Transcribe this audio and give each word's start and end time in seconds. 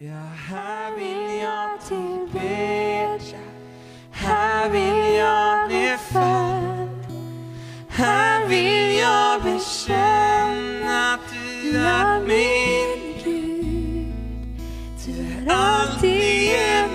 Ja, 0.00 0.12
här 0.48 0.96
vill 0.96 1.40
jag 1.40 1.80
tillbedja, 1.88 3.38
här 4.10 4.68
vill 4.70 5.14
jag 5.14 5.68
nedfall. 5.68 6.88
Här 7.88 8.46
vill 8.46 8.98
jag 8.98 9.42
bekänna 9.42 11.14
att 11.14 11.20
du 11.32 11.76
är 11.78 12.20
min 12.20 13.14
Gud. 13.24 14.14
Du 15.06 15.12
är 15.12 15.54
alltigenom 15.54 16.87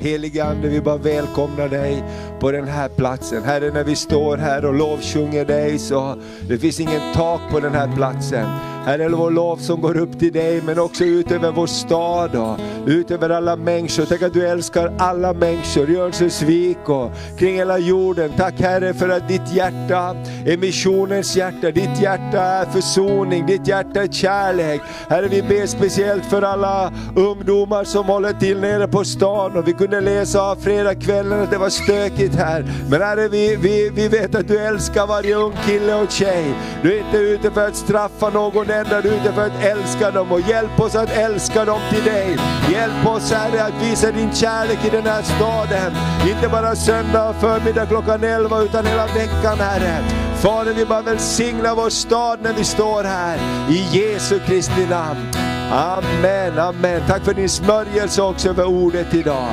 Helige 0.00 0.44
Ande, 0.44 0.68
vi 0.68 0.80
bara 0.80 0.96
välkomnar 0.96 1.68
dig 1.68 2.02
på 2.40 2.52
den 2.52 2.68
här 2.68 2.88
platsen. 2.88 3.42
Herre, 3.42 3.70
när 3.70 3.84
vi 3.84 3.96
står 3.96 4.36
här 4.36 4.64
och 4.64 4.74
lovsjunger 4.74 5.44
dig 5.44 5.78
så 5.78 6.16
det 6.48 6.58
finns 6.58 6.80
ingen 6.80 7.14
tak 7.14 7.40
på 7.50 7.60
den 7.60 7.72
här 7.72 7.96
platsen. 7.96 8.46
Herre, 8.84 9.08
vår 9.08 9.30
lov 9.30 9.56
som 9.56 9.80
går 9.80 9.96
upp 9.96 10.18
till 10.18 10.32
dig 10.32 10.62
men 10.62 10.78
också 10.78 11.04
ut 11.04 11.30
över 11.30 11.52
vår 11.52 11.66
stad 11.66 12.36
och 12.36 12.58
ut 12.86 13.10
över 13.10 13.30
alla 13.30 13.56
människor. 13.56 14.04
Tack 14.04 14.22
att 14.22 14.32
du 14.32 14.48
älskar 14.48 14.92
alla 14.98 15.32
människor, 15.32 15.90
i 15.90 15.96
Örnsköldsvik 15.96 16.88
och 16.88 17.10
kring 17.38 17.54
hela 17.54 17.78
jorden. 17.78 18.32
Tack 18.36 18.60
Herre 18.60 18.94
för 18.94 19.08
att 19.08 19.28
ditt 19.28 19.52
hjärta 19.52 20.16
är 20.46 20.56
missionens 20.56 21.36
hjärta. 21.36 21.70
Ditt 21.70 22.00
hjärta 22.00 22.40
är 22.40 22.64
försoning, 22.64 23.46
ditt 23.46 23.68
hjärta 23.68 24.02
är 24.02 24.08
kärlek. 24.08 24.80
Herre, 25.08 25.28
vi 25.28 25.42
ber 25.42 25.66
speciellt 25.66 26.24
för 26.24 26.42
alla 26.42 26.92
ungdomar 27.16 27.84
som 27.84 28.06
håller 28.06 28.32
till 28.32 28.60
nere 28.60 28.88
på 28.88 29.04
stan 29.04 29.56
och 29.56 29.68
vi 29.68 29.72
kunde 29.72 30.00
läsa 30.00 30.42
av 30.42 30.56
fredagskvällen 30.56 31.40
att 31.40 31.50
det 31.50 31.58
var 31.58 31.68
stökigt 31.68 32.34
här. 32.34 32.64
Men 32.90 33.02
Herre, 33.02 33.28
vi, 33.28 33.56
vi, 33.56 33.90
vi 33.94 34.08
vet 34.08 34.34
att 34.34 34.48
du 34.48 34.58
älskar 34.58 35.06
varje 35.06 35.34
ung 35.34 35.52
kille 35.66 35.94
och 35.94 36.10
tjej. 36.10 36.54
Du 36.82 36.94
är 36.94 37.06
inte 37.06 37.18
ute 37.18 37.50
för 37.50 37.66
att 37.66 37.76
straffa 37.76 38.30
någon 38.30 38.70
händer 38.78 39.02
du 39.02 39.08
är 39.08 39.20
ute 39.20 39.32
för 39.32 39.46
att 39.46 39.62
älska 39.62 40.10
dem 40.10 40.32
och 40.32 40.40
hjälp 40.40 40.80
oss 40.80 40.94
att 40.94 41.10
älska 41.10 41.64
dem 41.64 41.80
till 41.90 42.04
dig. 42.04 42.36
Hjälp 42.72 43.06
oss 43.06 43.32
Herre 43.32 43.64
att 43.64 43.82
visa 43.82 44.12
din 44.12 44.34
kärlek 44.34 44.84
i 44.84 44.90
den 44.90 45.06
här 45.06 45.22
staden. 45.22 45.92
Inte 46.28 46.48
bara 46.48 46.76
söndag 46.76 47.34
förmiddag 47.40 47.86
klockan 47.86 48.24
11 48.24 48.62
utan 48.62 48.86
hela 48.86 49.06
veckan 49.06 49.58
Herre. 49.58 50.04
Fader, 50.36 50.74
vi 50.74 50.84
bara 50.84 51.02
välsigna 51.02 51.74
vår 51.74 51.90
stad 51.90 52.38
när 52.42 52.52
vi 52.52 52.64
står 52.64 53.04
här. 53.04 53.38
I 53.70 53.98
Jesu 53.98 54.38
Kristi 54.38 54.86
namn. 54.90 55.30
Amen, 55.72 56.58
amen. 56.58 57.02
Tack 57.06 57.24
för 57.24 57.34
din 57.34 57.48
smörjelse 57.48 58.22
också 58.22 58.48
över 58.48 58.64
ordet 58.64 59.14
idag. 59.14 59.48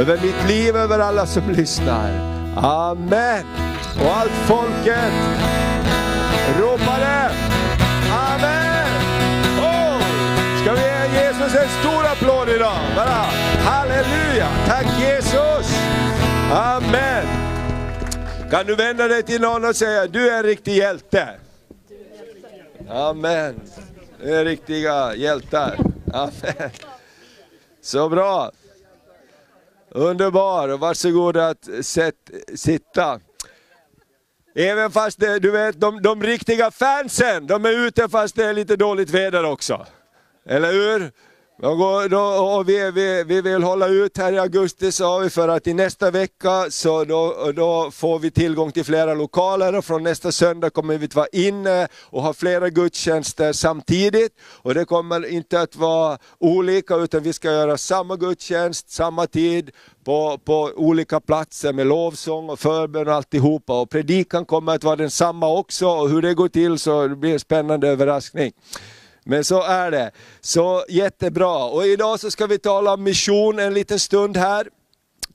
Över 0.00 0.18
mitt 0.22 0.48
liv, 0.48 0.76
över 0.76 0.98
alla 0.98 1.26
som 1.26 1.50
lyssnar. 1.50 2.10
Amen. 2.56 3.44
Och 4.00 4.16
allt 4.16 4.32
folket 4.46 5.12
ropade 6.60 7.30
Jesus 11.44 11.60
en 11.60 11.68
stor 11.68 12.04
applåd 12.04 12.48
idag? 12.48 12.76
Bara, 12.96 13.24
halleluja. 13.64 14.48
Tack 14.66 14.86
Jesus. 15.00 15.76
Amen. 16.52 17.26
Kan 18.50 18.66
du 18.66 18.74
vända 18.74 19.08
dig 19.08 19.22
till 19.22 19.40
någon 19.40 19.64
och 19.64 19.76
säga, 19.76 20.06
du 20.06 20.30
är 20.30 20.36
en 20.36 20.42
riktig 20.42 20.76
hjälte. 20.76 21.28
Amen. 22.88 23.60
Du 24.22 24.34
är 24.34 24.44
riktiga 24.44 25.14
hjältar. 25.14 25.78
Amen. 26.12 26.70
Så 27.82 28.08
bra. 28.08 28.52
Underbar, 29.90 30.68
och 30.68 30.80
varsågod 30.80 31.36
att 31.36 31.68
sätt, 31.82 32.14
sitta. 32.54 33.20
Även 34.54 34.90
fast 34.90 35.20
det, 35.20 35.38
du 35.38 35.50
vet, 35.50 35.80
de, 35.80 36.02
de 36.02 36.22
riktiga 36.22 36.70
fansen, 36.70 37.46
de 37.46 37.64
är 37.64 37.86
ute 37.86 38.08
fast 38.08 38.36
det 38.36 38.44
är 38.44 38.52
lite 38.52 38.76
dåligt 38.76 39.10
väder 39.10 39.44
också. 39.44 39.86
Eller 40.46 40.72
hur? 40.72 41.12
Då, 41.56 42.06
då, 42.10 42.18
och 42.18 42.68
vi, 42.68 42.90
vi, 42.90 43.24
vi 43.24 43.40
vill 43.40 43.62
hålla 43.62 43.88
ut 43.88 44.18
här 44.18 44.32
i 44.32 44.38
augusti 44.38 44.92
sa 44.92 45.18
vi 45.18 45.30
för 45.30 45.48
att 45.48 45.66
i 45.66 45.74
nästa 45.74 46.10
vecka 46.10 46.66
så 46.70 47.04
då, 47.04 47.52
då 47.56 47.90
får 47.90 48.18
vi 48.18 48.30
tillgång 48.30 48.72
till 48.72 48.84
flera 48.84 49.14
lokaler 49.14 49.74
och 49.74 49.84
från 49.84 50.02
nästa 50.02 50.32
söndag 50.32 50.70
kommer 50.70 50.98
vi 50.98 51.06
att 51.06 51.14
vara 51.14 51.26
inne 51.32 51.88
och 52.00 52.22
ha 52.22 52.32
flera 52.32 52.70
gudstjänster 52.70 53.52
samtidigt. 53.52 54.32
Och 54.42 54.74
det 54.74 54.84
kommer 54.84 55.26
inte 55.26 55.60
att 55.60 55.76
vara 55.76 56.18
olika 56.38 56.96
utan 56.96 57.22
vi 57.22 57.32
ska 57.32 57.52
göra 57.52 57.78
samma 57.78 58.16
gudstjänst, 58.16 58.90
samma 58.90 59.26
tid 59.26 59.70
på, 60.04 60.38
på 60.44 60.70
olika 60.76 61.20
platser 61.20 61.72
med 61.72 61.86
lovsång 61.86 62.50
och 62.50 62.58
förbön 62.58 63.08
och 63.08 63.14
alltihopa. 63.14 63.80
Och 63.80 63.90
predikan 63.90 64.44
kommer 64.44 64.74
att 64.74 64.84
vara 64.84 64.96
densamma 64.96 65.48
också 65.48 65.86
och 65.86 66.10
hur 66.10 66.22
det 66.22 66.34
går 66.34 66.48
till 66.48 66.78
så 66.78 67.08
det 67.08 67.16
blir 67.16 67.32
en 67.32 67.40
spännande 67.40 67.88
överraskning. 67.88 68.52
Men 69.24 69.44
så 69.44 69.62
är 69.62 69.90
det. 69.90 70.10
Så 70.40 70.84
jättebra. 70.88 71.64
Och 71.64 71.86
idag 71.86 72.20
så 72.20 72.30
ska 72.30 72.46
vi 72.46 72.58
tala 72.58 72.94
om 72.94 73.02
mission 73.02 73.58
en 73.58 73.74
liten 73.74 73.98
stund 73.98 74.36
här. 74.36 74.68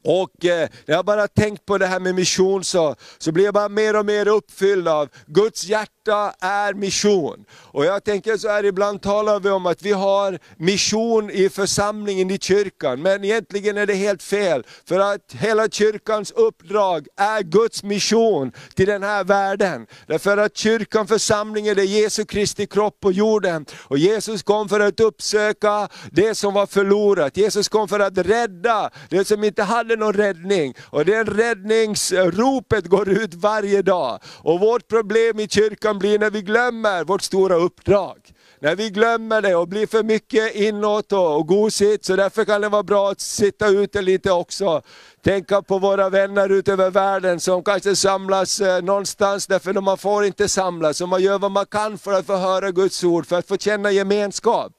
Och 0.04 0.46
eh, 0.46 0.70
när 0.86 0.96
jag 0.96 1.06
bara 1.06 1.28
tänkt 1.28 1.66
på 1.66 1.78
det 1.78 1.88
här 1.88 2.00
med 2.00 2.16
mission 2.16 2.64
så, 2.64 2.96
så 3.18 3.32
blir 3.32 3.46
jag 3.46 3.54
bara 3.54 3.70
mer 3.70 3.96
och 3.96 4.06
mer 4.06 4.28
uppfylld 4.28 4.88
av 4.88 5.10
Guds 5.28 5.66
hjärta 5.66 6.34
är 6.40 6.74
mission. 6.74 7.46
Och 7.52 7.86
jag 7.86 8.04
tänker 8.04 8.38
så 8.38 8.48
här, 8.48 8.66
ibland 8.66 9.02
talar 9.02 9.40
vi 9.40 9.50
om 9.50 9.66
att 9.66 9.82
vi 9.82 9.92
har 9.92 10.40
mission 10.58 11.30
i 11.30 11.50
församlingen 11.50 12.32
i 12.32 12.38
kyrkan, 12.38 13.02
men 13.02 13.24
egentligen 13.24 13.78
är 13.78 13.86
det 13.86 13.94
helt 13.94 14.24
fel. 14.24 14.64
För 14.86 15.00
att 15.00 15.34
hela 15.34 15.70
kyrkans 15.70 16.32
uppdrag 16.32 17.08
är 17.18 17.42
Guds 17.42 17.84
mission 17.84 18.52
till 18.76 18.88
den 18.88 19.04
här 19.04 19.24
världen. 19.24 19.88
Därför 20.08 20.38
att 20.38 20.58
kyrkan, 20.58 21.08
församlingen, 21.08 21.80
är 21.80 21.84
Jesu 21.84 22.26
Kristi 22.26 22.68
kropp 22.68 23.00
på 23.00 23.12
jorden. 23.12 23.66
Och 23.78 23.98
Jesus 23.98 24.44
kom 24.44 24.70
för 24.70 24.80
att 24.80 25.00
uppsöka 25.00 25.88
det 26.12 26.36
som 26.36 26.54
var 26.54 26.66
förlorat. 26.66 27.38
Jesus 27.38 27.70
kom 27.70 27.88
för 27.88 28.00
att 28.00 28.18
rädda 28.18 28.90
det 29.10 29.28
som 29.28 29.44
inte 29.44 29.64
hade 29.64 29.89
någon 29.98 30.14
räddning. 30.14 30.74
Och 30.90 31.06
det 31.06 31.24
räddningsropet 31.24 32.86
går 32.86 33.10
ut 33.10 33.34
varje 33.34 33.82
dag. 33.82 34.20
Och 34.38 34.60
vårt 34.60 34.88
problem 34.88 35.40
i 35.40 35.48
kyrkan 35.48 36.00
blir 36.00 36.20
när 36.20 36.30
vi 36.30 36.42
glömmer 36.42 37.04
vårt 37.04 37.22
stora 37.22 37.56
uppdrag. 37.56 38.18
När 38.62 38.76
vi 38.76 38.90
glömmer 38.90 39.42
det 39.42 39.56
och 39.56 39.68
blir 39.68 39.88
för 39.88 40.04
mycket 40.04 40.56
inåt 40.56 41.12
och, 41.12 41.36
och 41.38 41.48
gosigt, 41.48 42.06
så 42.06 42.16
därför 42.16 42.46
kan 42.46 42.62
det 42.62 42.70
vara 42.70 42.84
bra 42.84 43.12
att 43.12 43.22
sitta 43.22 43.68
ute 43.68 44.02
lite 44.02 44.32
också. 44.32 44.82
Tänka 45.24 45.62
på 45.62 45.80
våra 45.80 46.10
vänner 46.10 46.50
ute 46.50 46.74
över 46.74 46.90
världen 46.92 47.40
som 47.40 47.64
kanske 47.64 47.96
samlas 47.96 48.62
eh, 48.62 48.82
någonstans 48.82 49.48
därför 49.48 49.78
att 49.78 49.84
man 49.84 49.98
får 49.98 50.26
inte 50.26 50.50
samlas. 50.50 51.02
Och 51.02 51.10
man 51.10 51.24
gör 51.24 51.40
vad 51.40 51.52
man 51.52 51.66
kan 51.66 51.98
för 51.98 52.14
att 52.14 52.26
få 52.26 52.36
höra 52.36 52.72
Guds 52.72 53.04
ord, 53.04 53.26
för 53.26 53.38
att 53.38 53.48
få 53.48 53.58
känna 53.58 53.92
gemenskap. 53.92 54.72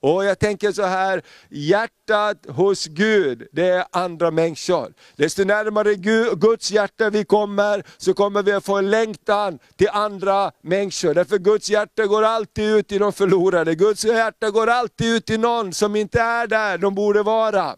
Och 0.00 0.24
jag 0.24 0.38
tänker 0.38 0.72
så 0.72 0.82
här, 0.82 1.22
hjärtat 1.50 2.46
hos 2.48 2.86
Gud, 2.86 3.48
det 3.52 3.68
är 3.68 3.84
andra 3.92 4.30
människor. 4.30 4.92
Desto 5.16 5.44
närmare 5.44 5.94
Guds 6.34 6.70
hjärta 6.70 7.10
vi 7.10 7.24
kommer, 7.24 7.82
så 7.96 8.14
kommer 8.14 8.42
vi 8.42 8.52
att 8.52 8.64
få 8.64 8.76
en 8.76 8.90
längtan 8.90 9.58
till 9.76 9.88
andra 9.92 10.50
människor. 10.62 11.14
Därför 11.14 11.38
Guds 11.38 11.70
hjärta 11.70 12.06
går 12.06 12.22
alltid 12.22 12.76
ut 12.76 12.88
till 12.88 13.00
de 13.00 13.12
förlorade. 13.12 13.74
Guds 13.74 14.04
hjärta 14.04 14.50
går 14.50 14.66
alltid 14.66 15.14
ut 15.14 15.26
till 15.26 15.40
någon 15.40 15.72
som 15.72 15.96
inte 15.96 16.20
är 16.20 16.46
där 16.46 16.78
de 16.78 16.94
borde 16.94 17.22
vara. 17.22 17.76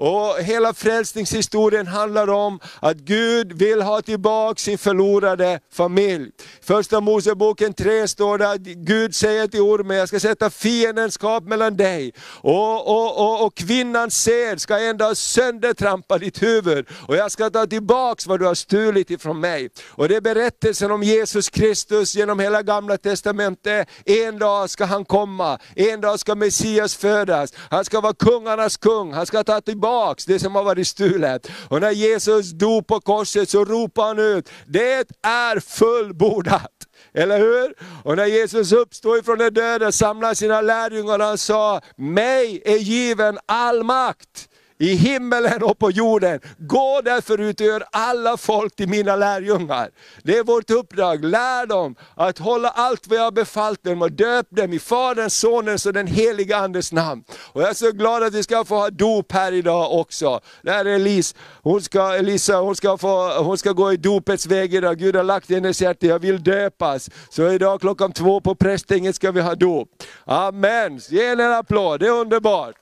Och 0.00 0.36
hela 0.38 0.74
frälsningshistorien 0.74 1.86
handlar 1.86 2.30
om 2.30 2.60
att 2.80 2.96
Gud 2.96 3.52
vill 3.52 3.82
ha 3.82 4.02
tillbaka 4.02 4.58
sin 4.58 4.78
förlorade 4.78 5.60
familj. 5.72 6.30
Första 6.62 7.00
Moseboken 7.00 7.74
3 7.74 8.08
står 8.08 8.38
det 8.38 8.50
att 8.50 8.60
Gud 8.60 9.14
säger 9.14 9.46
till 9.46 9.60
ormen, 9.60 9.96
jag 9.96 10.08
ska 10.08 10.20
sätta 10.20 10.50
fiendskap 10.50 11.44
mellan 11.44 11.76
dig 11.76 12.12
och, 12.40 12.88
och, 12.88 13.18
och, 13.18 13.46
och 13.46 13.54
kvinnans 13.54 14.22
sed 14.22 14.60
ska 14.60 14.78
en 14.78 14.96
dag 14.96 15.16
söndertrampa 15.16 16.18
ditt 16.18 16.42
huvud 16.42 16.86
och 17.06 17.16
jag 17.16 17.32
ska 17.32 17.50
ta 17.50 17.66
tillbaks 17.66 18.26
vad 18.26 18.40
du 18.40 18.46
har 18.46 18.54
stulit 18.54 19.10
ifrån 19.10 19.40
mig. 19.40 19.70
Och 19.88 20.08
det 20.08 20.16
är 20.16 20.20
berättelsen 20.20 20.90
om 20.90 21.02
Jesus 21.02 21.50
Kristus 21.50 22.14
genom 22.14 22.38
hela 22.38 22.62
gamla 22.62 22.96
testamentet. 22.96 23.88
En 24.04 24.38
dag 24.38 24.70
ska 24.70 24.84
han 24.84 25.04
komma, 25.04 25.58
en 25.76 26.00
dag 26.00 26.20
ska 26.20 26.34
Messias 26.34 26.94
födas, 26.94 27.52
han 27.70 27.84
ska 27.84 28.00
vara 28.00 28.14
kungarnas 28.14 28.76
kung, 28.76 29.12
han 29.12 29.26
ska 29.26 29.44
ta 29.44 29.60
tillbaka 29.60 29.87
tillbaks 29.88 30.24
det 30.24 30.38
som 30.38 30.54
har 30.54 30.64
varit 30.64 30.88
stulet. 30.88 31.50
Och 31.68 31.80
när 31.80 31.90
Jesus 31.90 32.50
dog 32.50 32.86
på 32.86 33.00
korset 33.00 33.48
så 33.48 33.64
ropade 33.64 34.08
han 34.08 34.18
ut, 34.18 34.50
det 34.66 35.06
är 35.22 35.60
fullbordat. 35.60 36.72
Eller 37.14 37.38
hur? 37.38 37.74
Och 38.04 38.16
när 38.16 38.26
Jesus 38.26 38.72
uppstod 38.72 39.18
ifrån 39.18 39.38
de 39.38 39.50
döda 39.50 39.92
samlade 39.92 40.34
sina 40.34 40.60
lärjungar 40.60 41.18
och 41.18 41.24
han 41.24 41.38
sa, 41.38 41.80
mig 41.96 42.62
är 42.64 42.76
given 42.76 43.38
all 43.46 43.82
makt 43.84 44.48
i 44.78 44.94
himmelen 44.94 45.62
och 45.62 45.78
på 45.78 45.90
jorden. 45.90 46.40
Gå 46.58 47.00
därför 47.04 47.40
ut 47.40 47.60
och 47.60 47.66
gör 47.66 47.84
alla 47.92 48.36
folk 48.36 48.76
till 48.76 48.88
mina 48.88 49.16
lärjungar. 49.16 49.90
Det 50.22 50.38
är 50.38 50.44
vårt 50.44 50.70
uppdrag, 50.70 51.24
lär 51.24 51.66
dem 51.66 51.94
att 52.14 52.38
hålla 52.38 52.68
allt 52.68 53.06
vad 53.06 53.18
jag 53.18 53.22
har 53.22 53.30
befallt 53.30 53.84
dem 53.84 54.02
och 54.02 54.12
döp 54.12 54.46
dem 54.50 54.72
i 54.72 54.78
Faderns, 54.78 55.36
Sonens 55.38 55.86
och 55.86 55.92
den 55.92 56.06
heliga 56.06 56.56
Andes 56.56 56.92
namn. 56.92 57.24
Och 57.52 57.62
jag 57.62 57.70
är 57.70 57.74
så 57.74 57.92
glad 57.92 58.22
att 58.22 58.34
vi 58.34 58.42
ska 58.42 58.64
få 58.64 58.74
ha 58.74 58.90
dop 58.90 59.32
här 59.32 59.52
idag 59.52 59.92
också. 60.00 60.40
Där 60.62 60.84
är 60.84 60.94
Elise, 60.94 61.36
hon 61.62 61.80
ska, 61.82 62.14
Elisa, 62.14 62.56
hon 62.56 62.76
ska, 62.76 62.98
få, 62.98 63.42
hon 63.42 63.58
ska 63.58 63.72
gå 63.72 63.92
i 63.92 63.96
dopets 63.96 64.46
väg 64.46 64.74
idag. 64.74 64.98
Gud 64.98 65.16
har 65.16 65.24
lagt 65.24 65.50
i 65.50 65.54
hennes 65.54 65.82
hjärta, 65.82 66.06
jag 66.06 66.18
vill 66.18 66.42
döpas. 66.42 67.10
Så 67.30 67.50
idag 67.50 67.80
klockan 67.80 68.12
två 68.12 68.40
på 68.40 68.54
prästänget 68.54 69.16
ska 69.16 69.30
vi 69.30 69.40
ha 69.40 69.54
dop. 69.54 69.88
Amen, 70.24 71.00
ge 71.08 71.28
henne 71.28 71.44
en 71.44 71.52
applåd, 71.52 72.00
det 72.00 72.06
är 72.06 72.10
underbart. 72.10 72.76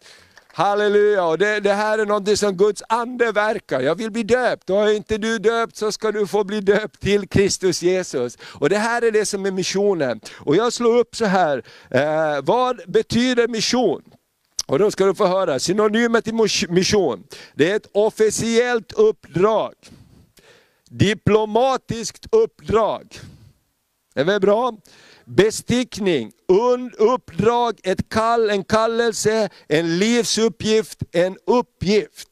Halleluja, 0.57 1.25
och 1.25 1.39
det, 1.39 1.61
det, 1.61 1.73
här 1.73 1.99
är 1.99 2.07
något 2.07 2.39
som 2.39 2.57
Guds 2.57 2.83
ande 2.89 3.33
verkar. 3.33 3.81
Jag 3.81 3.95
vill 3.95 4.11
bli 4.11 4.23
döpt, 4.23 4.71
och 4.71 4.89
är 4.89 4.93
inte 4.93 5.19
du 5.19 5.39
döpt 5.39 5.77
så 5.77 5.93
ska 5.93 6.13
du 6.13 6.27
få 6.27 6.45
bli 6.45 6.61
döpt 6.61 7.01
till 7.01 7.29
Kristus 7.29 7.83
Jesus. 7.83 8.39
Och 8.43 8.69
det 8.69 8.79
här 8.79 9.03
är 9.03 9.11
det 9.11 9.27
som 9.27 9.47
är 9.47 9.51
missionen. 9.51 10.21
Och 10.35 10.57
jag 10.57 10.73
slår 10.73 10.99
upp 10.99 11.17
så 11.17 11.25
här, 11.25 11.63
eh, 11.91 12.43
vad 12.43 12.81
betyder 12.87 13.49
mission? 13.49 14.03
Och 14.67 14.79
då 14.79 14.91
ska 14.91 15.05
du 15.05 15.15
få 15.15 15.27
höra, 15.27 15.59
synonymet 15.59 16.25
till 16.25 16.35
mission, 16.69 17.25
det 17.55 17.71
är 17.71 17.77
ett 17.77 17.89
officiellt 17.93 18.93
uppdrag. 18.93 19.75
Diplomatiskt 20.91 22.27
uppdrag. 22.33 23.21
Är 24.15 24.25
det 24.25 24.41
bra? 24.41 24.77
Bestickning, 25.29 26.33
uppdrag, 26.99 27.81
ett 27.83 28.09
kall, 28.09 28.51
en 28.51 28.65
kallelse, 28.65 29.49
en 29.69 29.99
livsuppgift, 29.99 31.03
en 31.13 31.39
uppgift. 31.47 32.29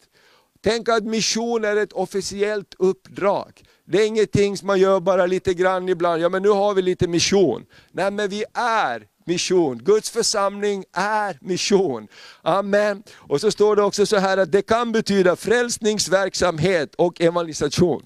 Tänk 0.65 0.89
att 0.89 1.05
mission 1.05 1.65
är 1.65 1.77
ett 1.77 1.93
officiellt 1.93 2.75
uppdrag. 2.79 3.63
Det 3.87 4.03
är 4.03 4.07
ingenting 4.07 4.57
som 4.57 4.67
man 4.67 4.81
gör 4.81 5.01
bara 5.01 5.27
lite 5.27 5.55
grann 5.55 5.89
ibland, 5.89 6.23
ja 6.23 6.29
men 6.29 6.43
nu 6.43 6.49
har 6.49 6.75
vi 6.75 6.83
lite 6.83 7.09
mission. 7.09 7.65
Nej 7.93 8.11
men 8.11 8.29
vi 8.29 8.45
är 8.55 9.07
mission. 9.27 9.79
Guds 9.79 10.11
församling 10.11 10.85
är 10.93 11.39
mission. 11.41 12.09
Amen. 12.43 13.03
Och 13.13 13.41
så 13.41 13.51
står 13.51 13.77
det 13.77 13.83
också 13.83 14.07
så 14.07 14.17
här 14.17 14.37
att 14.39 14.53
det 14.53 14.63
kan 14.63 14.93
betyda 14.93 15.37
frälsningsverksamhet 15.37 16.95
och 16.95 17.21
evangelisation. 17.21 18.03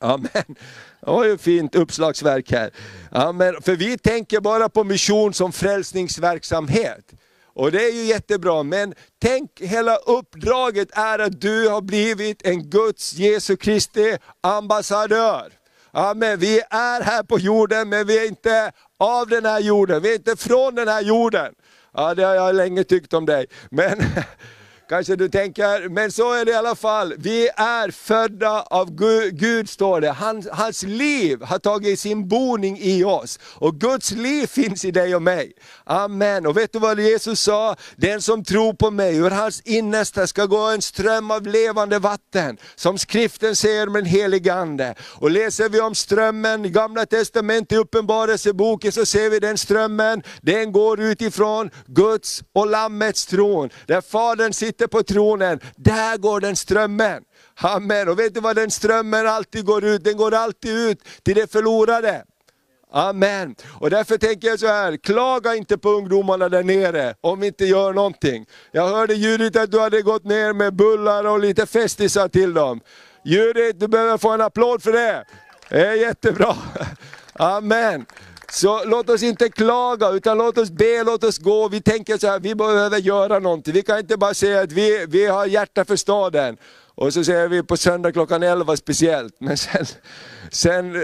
Amen. 0.00 0.56
Det 1.00 1.10
var 1.10 1.24
ju 1.24 1.38
fint 1.38 1.74
uppslagsverk 1.74 2.50
här. 2.50 2.70
Amen. 3.10 3.62
För 3.62 3.76
vi 3.76 3.98
tänker 3.98 4.40
bara 4.40 4.68
på 4.68 4.84
mission 4.84 5.34
som 5.34 5.52
frälsningsverksamhet. 5.52 7.12
Och 7.54 7.72
det 7.72 7.84
är 7.84 7.92
ju 7.92 8.04
jättebra, 8.04 8.62
men 8.62 8.94
tänk 9.22 9.60
hela 9.60 9.96
uppdraget 9.96 10.88
är 10.92 11.18
att 11.18 11.40
du 11.40 11.68
har 11.68 11.80
blivit 11.80 12.46
en 12.46 12.70
Guds, 12.70 13.14
Jesu 13.14 13.56
Kristi 13.56 14.16
ambassadör. 14.40 15.52
Amen. 15.90 16.38
Vi 16.38 16.58
är 16.70 17.02
här 17.02 17.22
på 17.22 17.38
jorden, 17.38 17.88
men 17.88 18.06
vi 18.06 18.18
är 18.18 18.28
inte 18.28 18.72
av 18.98 19.28
den 19.28 19.44
här 19.44 19.60
jorden, 19.60 20.02
vi 20.02 20.10
är 20.10 20.14
inte 20.14 20.36
från 20.36 20.74
den 20.74 20.88
här 20.88 21.02
jorden. 21.02 21.54
Ja, 21.94 22.14
det 22.14 22.22
har 22.22 22.34
jag 22.34 22.54
länge 22.54 22.84
tyckt 22.84 23.14
om 23.14 23.26
dig. 23.26 23.46
Men 23.70 23.98
Kanske 24.88 25.16
du 25.16 25.28
tänker, 25.28 25.88
men 25.88 26.12
så 26.12 26.32
är 26.32 26.44
det 26.44 26.50
i 26.50 26.54
alla 26.54 26.74
fall. 26.74 27.14
Vi 27.18 27.48
är 27.56 27.90
födda 27.90 28.62
av 28.62 28.90
Gud, 28.94 29.38
Gud 29.38 29.70
står 29.70 30.00
det. 30.00 30.10
Hans, 30.10 30.48
hans 30.52 30.82
liv 30.82 31.42
har 31.42 31.58
tagit 31.58 32.00
sin 32.00 32.28
boning 32.28 32.78
i 32.80 33.04
oss. 33.04 33.38
Och 33.42 33.80
Guds 33.80 34.10
liv 34.10 34.46
finns 34.46 34.84
i 34.84 34.90
dig 34.90 35.14
och 35.14 35.22
mig. 35.22 35.52
Amen. 35.84 36.46
Och 36.46 36.56
vet 36.56 36.72
du 36.72 36.78
vad 36.78 37.00
Jesus 37.00 37.40
sa? 37.40 37.76
Den 37.96 38.22
som 38.22 38.44
tror 38.44 38.72
på 38.72 38.90
mig, 38.90 39.16
ur 39.16 39.30
hans 39.30 39.60
innersta 39.60 40.26
ska 40.26 40.46
gå 40.46 40.58
en 40.58 40.82
ström 40.82 41.30
av 41.30 41.46
levande 41.46 41.98
vatten. 41.98 42.56
Som 42.76 42.98
skriften 42.98 43.56
säger 43.56 43.86
om 43.86 43.92
den 43.92 44.04
helige 44.04 44.54
Ande. 44.54 44.94
Och 45.02 45.30
läser 45.30 45.68
vi 45.68 45.80
om 45.80 45.94
strömmen 45.94 46.64
i 46.64 46.68
Gamla 46.68 47.06
Testamentet, 47.06 47.72
i 47.72 47.76
Uppenbarelseboken, 47.76 48.92
så 48.92 49.06
ser 49.06 49.30
vi 49.30 49.38
den 49.38 49.58
strömmen. 49.58 50.22
Den 50.42 50.72
går 50.72 51.00
utifrån 51.00 51.70
Guds 51.86 52.42
och 52.52 52.66
Lammets 52.66 53.26
tron. 53.26 53.70
Där 53.86 54.00
Fadern 54.00 54.52
sitter 54.52 54.77
sitter 54.78 54.86
på 54.86 55.02
tronen, 55.02 55.60
där 55.76 56.16
går 56.16 56.40
den 56.40 56.56
strömmen. 56.56 57.22
Amen. 57.60 58.08
Och 58.08 58.18
vet 58.18 58.34
du 58.34 58.40
vad 58.40 58.56
den 58.56 58.70
strömmen 58.70 59.26
alltid 59.26 59.64
går 59.64 59.84
ut? 59.84 60.04
Den 60.04 60.16
går 60.16 60.34
alltid 60.34 60.90
ut 60.90 60.98
till 61.22 61.34
det 61.34 61.52
förlorade. 61.52 62.24
Amen. 62.92 63.54
Och 63.80 63.90
därför 63.90 64.18
tänker 64.18 64.48
jag 64.48 64.58
så 64.58 64.66
här, 64.66 64.96
klaga 64.96 65.54
inte 65.54 65.78
på 65.78 65.90
ungdomarna 65.90 66.48
där 66.48 66.62
nere 66.62 67.14
om 67.20 67.40
vi 67.40 67.46
inte 67.46 67.64
gör 67.64 67.92
någonting. 67.92 68.46
Jag 68.72 68.88
hörde 68.88 69.14
Judith 69.14 69.60
att 69.60 69.70
du 69.70 69.80
hade 69.80 70.02
gått 70.02 70.24
ner 70.24 70.52
med 70.52 70.74
bullar 70.74 71.24
och 71.24 71.40
lite 71.40 71.66
festisar 71.66 72.28
till 72.28 72.54
dem. 72.54 72.80
Judith, 73.24 73.78
du 73.78 73.88
behöver 73.88 74.18
få 74.18 74.30
en 74.30 74.40
applåd 74.40 74.82
för 74.82 74.92
det. 74.92 75.24
Det 75.70 75.86
är 75.86 75.94
jättebra. 75.94 76.56
Amen. 77.32 78.06
Så 78.50 78.84
låt 78.84 79.10
oss 79.10 79.22
inte 79.22 79.48
klaga, 79.48 80.08
utan 80.10 80.38
låt 80.38 80.58
oss 80.58 80.70
be, 80.70 81.04
låt 81.04 81.24
oss 81.24 81.38
gå. 81.38 81.68
Vi 81.68 81.80
tänker 81.80 82.18
så 82.18 82.26
här, 82.26 82.40
vi 82.40 82.54
behöver 82.54 82.98
göra 82.98 83.38
någonting. 83.38 83.74
Vi 83.74 83.82
kan 83.82 83.98
inte 83.98 84.16
bara 84.16 84.34
säga 84.34 84.60
att 84.60 84.72
vi, 84.72 85.06
vi 85.08 85.26
har 85.26 85.46
hjärta 85.46 85.84
för 85.84 85.96
staden. 85.96 86.56
Och 87.00 87.14
så 87.14 87.24
säger 87.24 87.48
vi 87.48 87.62
på 87.62 87.76
söndag 87.76 88.12
klockan 88.12 88.42
11 88.42 88.76
speciellt. 88.76 89.34
Men 89.40 89.56
sen, 89.56 89.86
Sen 90.50 90.96
eh, 90.96 91.02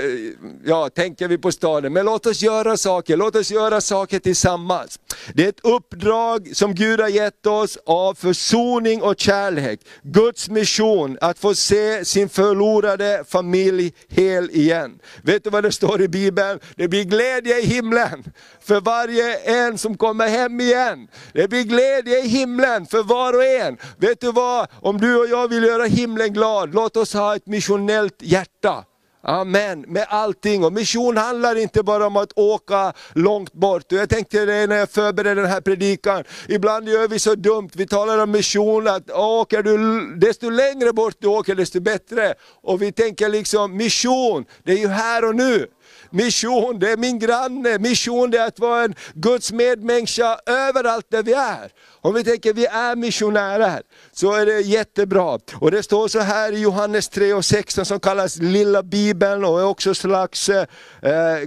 ja, 0.64 0.88
tänker 0.88 1.28
vi 1.28 1.38
på 1.38 1.52
staden, 1.52 1.92
men 1.92 2.06
låt 2.06 2.26
oss 2.26 2.42
göra 2.42 2.76
saker, 2.76 3.16
låt 3.16 3.36
oss 3.36 3.50
göra 3.50 3.80
saker 3.80 4.18
tillsammans. 4.18 5.00
Det 5.34 5.44
är 5.44 5.48
ett 5.48 5.60
uppdrag 5.64 6.50
som 6.52 6.74
Gud 6.74 7.00
har 7.00 7.08
gett 7.08 7.46
oss 7.46 7.78
av 7.86 8.14
försoning 8.14 9.02
och 9.02 9.20
kärlek. 9.20 9.80
Guds 10.02 10.48
mission, 10.48 11.18
att 11.20 11.38
få 11.38 11.54
se 11.54 12.04
sin 12.04 12.28
förlorade 12.28 13.24
familj 13.28 13.92
hel 14.08 14.50
igen. 14.50 14.98
Vet 15.22 15.44
du 15.44 15.50
vad 15.50 15.62
det 15.62 15.72
står 15.72 16.02
i 16.02 16.08
Bibeln? 16.08 16.60
Det 16.76 16.88
blir 16.88 17.04
glädje 17.04 17.60
i 17.60 17.66
himlen 17.66 18.24
för 18.60 18.80
varje 18.80 19.36
en 19.36 19.78
som 19.78 19.96
kommer 19.96 20.28
hem 20.28 20.60
igen. 20.60 21.08
Det 21.32 21.48
blir 21.48 21.62
glädje 21.62 22.24
i 22.24 22.28
himlen 22.28 22.86
för 22.86 23.02
var 23.02 23.32
och 23.32 23.44
en. 23.44 23.78
Vet 23.96 24.20
du 24.20 24.32
vad? 24.32 24.68
Om 24.80 25.00
du 25.00 25.16
och 25.16 25.26
jag 25.26 25.48
vill 25.48 25.62
göra 25.62 25.83
himlen 25.84 26.32
glad, 26.32 26.74
låt 26.74 26.96
oss 26.96 27.14
ha 27.14 27.36
ett 27.36 27.46
missionellt 27.46 28.16
hjärta. 28.22 28.84
Amen, 29.26 29.80
med 29.80 30.06
allting. 30.08 30.64
Och 30.64 30.72
mission 30.72 31.16
handlar 31.16 31.56
inte 31.56 31.82
bara 31.82 32.06
om 32.06 32.16
att 32.16 32.32
åka 32.38 32.92
långt 33.12 33.52
bort. 33.52 33.92
Och 33.92 33.98
jag 33.98 34.08
tänkte 34.08 34.44
det 34.44 34.66
när 34.66 34.76
jag 34.76 34.90
förberedde 34.90 35.40
den 35.40 35.50
här 35.50 35.60
predikan, 35.60 36.24
ibland 36.48 36.88
gör 36.88 37.08
vi 37.08 37.18
så 37.18 37.34
dumt, 37.34 37.70
vi 37.74 37.86
talar 37.86 38.18
om 38.18 38.30
mission, 38.30 38.88
att 38.88 39.10
åker 39.10 39.62
du, 39.62 39.76
desto 40.16 40.50
längre 40.50 40.92
bort 40.92 41.16
du 41.18 41.28
åker 41.28 41.54
desto 41.54 41.80
bättre. 41.80 42.34
Och 42.62 42.82
vi 42.82 42.92
tänker 42.92 43.28
liksom, 43.28 43.76
mission, 43.76 44.44
det 44.62 44.72
är 44.72 44.78
ju 44.78 44.88
här 44.88 45.24
och 45.24 45.34
nu. 45.34 45.66
Mission, 46.14 46.78
det 46.78 46.90
är 46.90 46.96
min 46.96 47.18
granne. 47.18 47.78
Mission, 47.78 48.30
det 48.30 48.38
är 48.38 48.46
att 48.46 48.58
vara 48.58 48.84
en 48.84 48.94
Guds 49.14 49.52
medmänniska 49.52 50.38
överallt 50.46 51.06
där 51.08 51.22
vi 51.22 51.32
är. 51.32 51.72
Om 52.00 52.14
vi 52.14 52.24
tänker 52.24 52.52
vi 52.52 52.66
är 52.66 52.96
missionärer, 52.96 53.82
så 54.12 54.32
är 54.32 54.46
det 54.46 54.60
jättebra. 54.60 55.38
Och 55.54 55.70
det 55.70 55.82
står 55.82 56.08
så 56.08 56.18
här 56.18 56.52
i 56.52 56.60
Johannes 56.60 57.08
3 57.08 57.32
och 57.32 57.44
16 57.44 57.84
som 57.84 58.00
kallas 58.00 58.36
lilla 58.36 58.82
bibeln 58.82 59.44
och 59.44 59.60
är 59.60 59.64
också 59.64 59.94
slags 59.94 60.48
eh, 60.48 60.64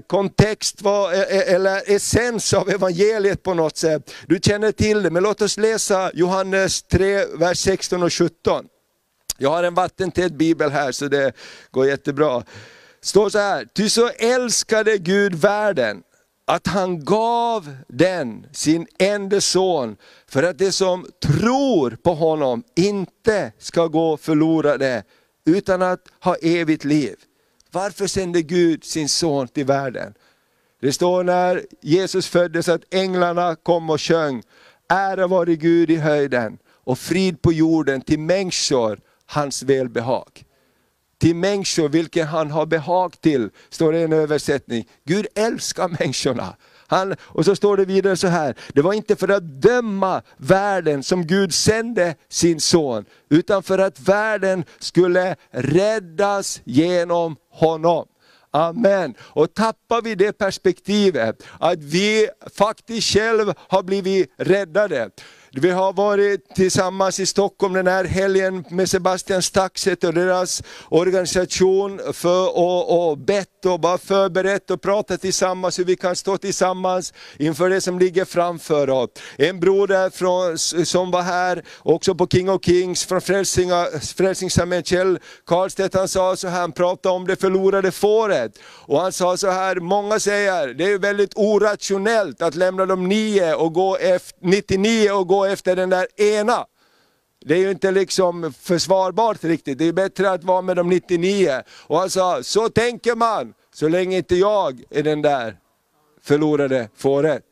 kontext 0.07 0.81
vad, 0.81 1.13
e, 1.13 1.25
e, 1.29 1.55
eller 1.55 1.95
essens 1.95 2.53
av 2.53 2.69
evangeliet 2.69 3.43
på 3.43 3.53
något 3.53 3.77
sätt. 3.77 4.13
Du 4.27 4.39
känner 4.41 4.71
till 4.71 5.03
det, 5.03 5.09
men 5.09 5.23
låt 5.23 5.41
oss 5.41 5.57
läsa 5.57 6.11
Johannes 6.13 6.83
3, 6.83 7.25
vers 7.25 7.59
16 7.59 8.03
och 8.03 8.13
17. 8.13 8.65
Jag 9.37 9.49
har 9.49 9.63
en 9.63 9.73
vattentät 9.73 10.33
bibel 10.33 10.71
här 10.71 10.91
så 10.91 11.07
det 11.07 11.31
går 11.71 11.87
jättebra 11.87 12.43
står 13.01 13.29
så 13.29 13.37
här, 13.37 13.67
ty 13.75 13.89
så 13.89 14.09
älskade 14.09 14.97
Gud 14.97 15.35
världen 15.35 16.03
att 16.45 16.67
han 16.67 17.05
gav 17.05 17.77
den 17.87 18.45
sin 18.51 18.87
enda 18.99 19.41
son 19.41 19.97
för 20.27 20.43
att 20.43 20.57
de 20.57 20.71
som 20.71 21.05
tror 21.21 21.91
på 21.91 22.13
honom 22.13 22.63
inte 22.75 23.51
ska 23.57 23.87
gå 23.87 24.17
förlorade 24.17 25.03
utan 25.45 25.81
att 25.81 26.01
ha 26.23 26.35
evigt 26.35 26.83
liv. 26.83 27.15
Varför 27.71 28.07
sände 28.07 28.41
Gud 28.41 28.83
sin 28.83 29.09
son 29.09 29.47
till 29.47 29.65
världen? 29.65 30.13
Det 30.81 30.93
står 30.93 31.23
när 31.23 31.65
Jesus 31.81 32.27
föddes 32.27 32.69
att 32.69 32.93
änglarna 32.93 33.55
kom 33.55 33.89
och 33.89 34.01
sjöng, 34.01 34.43
ära 34.89 35.27
vare 35.27 35.55
Gud 35.55 35.91
i 35.91 35.95
höjden 35.95 36.57
och 36.67 36.99
frid 36.99 37.41
på 37.41 37.53
jorden 37.53 38.01
till 38.01 38.19
människor 38.19 38.99
hans 39.25 39.63
välbehag 39.63 40.46
till 41.21 41.35
människor 41.35 41.89
vilken 41.89 42.27
han 42.27 42.51
har 42.51 42.65
behag 42.65 43.21
till, 43.21 43.49
står 43.69 43.91
det 43.91 43.99
i 43.99 44.03
en 44.03 44.13
översättning. 44.13 44.87
Gud 45.05 45.27
älskar 45.35 45.87
människorna. 45.87 46.55
Han, 46.87 47.15
och 47.21 47.45
så 47.45 47.55
står 47.55 47.77
det 47.77 47.85
vidare 47.85 48.17
så 48.17 48.27
här, 48.27 48.55
det 48.73 48.81
var 48.81 48.93
inte 48.93 49.15
för 49.15 49.27
att 49.27 49.61
döma 49.61 50.21
världen 50.37 51.03
som 51.03 51.27
Gud 51.27 51.53
sände 51.53 52.15
sin 52.29 52.59
son, 52.59 53.05
utan 53.29 53.63
för 53.63 53.79
att 53.79 53.99
världen 53.99 54.63
skulle 54.79 55.35
räddas 55.51 56.61
genom 56.63 57.35
honom. 57.51 58.07
Amen. 58.51 59.15
Och 59.19 59.53
tappar 59.53 60.01
vi 60.01 60.15
det 60.15 60.33
perspektivet, 60.37 61.43
att 61.59 61.79
vi 61.79 62.27
faktiskt 62.57 63.13
själva 63.13 63.53
har 63.57 63.83
blivit 63.83 64.33
räddade, 64.37 65.09
vi 65.61 65.69
har 65.69 65.93
varit 65.93 66.55
tillsammans 66.55 67.19
i 67.19 67.25
Stockholm 67.25 67.73
den 67.73 67.87
här 67.87 68.05
helgen 68.05 68.65
med 68.69 68.89
Sebastian 68.89 69.41
Staxet 69.41 70.03
och 70.03 70.13
deras 70.13 70.63
organisation 70.89 71.99
för 72.13 72.47
att 72.47 72.89
och 72.89 73.17
bett 73.17 73.56
och 73.69 73.79
bara 73.79 73.97
förberett 73.97 74.71
och 74.71 74.81
pratat 74.81 75.21
tillsammans 75.21 75.79
hur 75.79 75.85
vi 75.85 75.95
kan 75.95 76.15
stå 76.15 76.37
tillsammans 76.37 77.13
inför 77.37 77.69
det 77.69 77.81
som 77.81 77.99
ligger 77.99 78.25
framför 78.25 78.89
oss. 78.89 79.09
En 79.37 79.59
broder 79.59 80.09
från, 80.09 80.57
som 80.85 81.11
var 81.11 81.21
här, 81.21 81.63
också 81.79 82.15
på 82.15 82.27
King 82.27 82.49
of 82.49 82.65
Kings 82.65 83.05
från 83.05 83.21
Frälsningsarmén, 83.21 84.83
Kjell 84.83 85.19
Karlstedt, 85.45 85.93
han 85.95 86.07
sa 86.07 86.35
så 86.35 86.47
här, 86.47 86.61
han 86.61 86.71
pratade 86.71 87.15
om 87.15 87.27
det 87.27 87.35
förlorade 87.35 87.91
fåret. 87.91 88.51
Och 88.63 89.01
han 89.01 89.11
sa 89.11 89.37
så 89.37 89.49
här, 89.49 89.75
många 89.75 90.19
säger, 90.19 90.67
det 90.67 90.91
är 90.91 90.99
väldigt 90.99 91.33
orationellt 91.35 92.41
att 92.41 92.55
lämna 92.55 92.85
de 92.85 93.09
nio 93.09 93.53
och 93.53 93.73
gå 93.73 93.97
efter, 93.97 94.47
99 94.47 95.11
och 95.11 95.27
gå 95.27 95.45
efter 95.45 95.75
den 95.75 95.89
där 95.89 96.21
ena. 96.21 96.65
Det 97.47 97.55
är 97.55 97.59
ju 97.59 97.71
inte 97.71 97.91
liksom 97.91 98.53
försvarbart 98.59 99.43
riktigt, 99.43 99.77
det 99.77 99.85
är 99.85 99.93
bättre 99.93 100.31
att 100.31 100.43
vara 100.43 100.61
med 100.61 100.75
de 100.75 100.89
99. 100.89 101.61
Och 101.87 101.97
han 101.99 102.09
sa, 102.09 102.43
så 102.43 102.69
tänker 102.69 103.15
man, 103.15 103.53
så 103.73 103.87
länge 103.87 104.17
inte 104.17 104.35
jag 104.35 104.83
är 104.89 105.03
den 105.03 105.21
där 105.21 105.57
förlorade 106.23 106.89
fåret. 106.95 107.43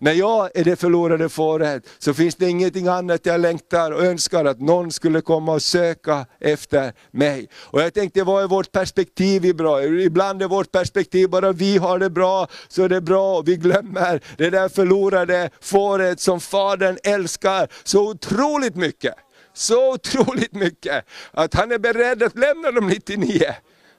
När 0.00 0.12
jag 0.12 0.50
är 0.54 0.64
det 0.64 0.76
förlorade 0.76 1.28
fåret 1.28 1.86
så 1.98 2.14
finns 2.14 2.34
det 2.34 2.48
ingenting 2.48 2.88
annat 2.88 3.26
jag 3.26 3.40
längtar 3.40 3.90
och 3.92 4.04
önskar 4.04 4.44
att 4.44 4.60
någon 4.60 4.92
skulle 4.92 5.20
komma 5.20 5.52
och 5.52 5.62
söka 5.62 6.26
efter 6.40 6.92
mig. 7.10 7.48
Och 7.54 7.80
jag 7.80 7.94
tänkte, 7.94 8.22
vad 8.22 8.42
är 8.42 8.46
vårt 8.46 8.72
perspektiv 8.72 9.56
bra? 9.56 9.84
Ibland 9.84 10.42
är 10.42 10.48
vårt 10.48 10.72
perspektiv 10.72 11.28
bara 11.28 11.52
vi 11.52 11.78
har 11.78 11.98
det 11.98 12.10
bra, 12.10 12.48
så 12.68 12.82
är 12.82 12.88
det 12.88 13.00
bra 13.00 13.38
och 13.38 13.48
vi 13.48 13.56
glömmer 13.56 14.20
det 14.36 14.50
där 14.50 14.68
förlorade 14.68 15.50
fåret 15.60 16.20
som 16.20 16.40
Fadern 16.40 16.98
älskar 17.04 17.68
så 17.84 18.10
otroligt 18.10 18.76
mycket. 18.76 19.14
Så 19.54 19.92
otroligt 19.94 20.52
mycket 20.52 21.04
att 21.30 21.54
han 21.54 21.72
är 21.72 21.78
beredd 21.78 22.22
att 22.22 22.38
lämna 22.38 22.70
de 22.70 22.88
99. 22.88 23.54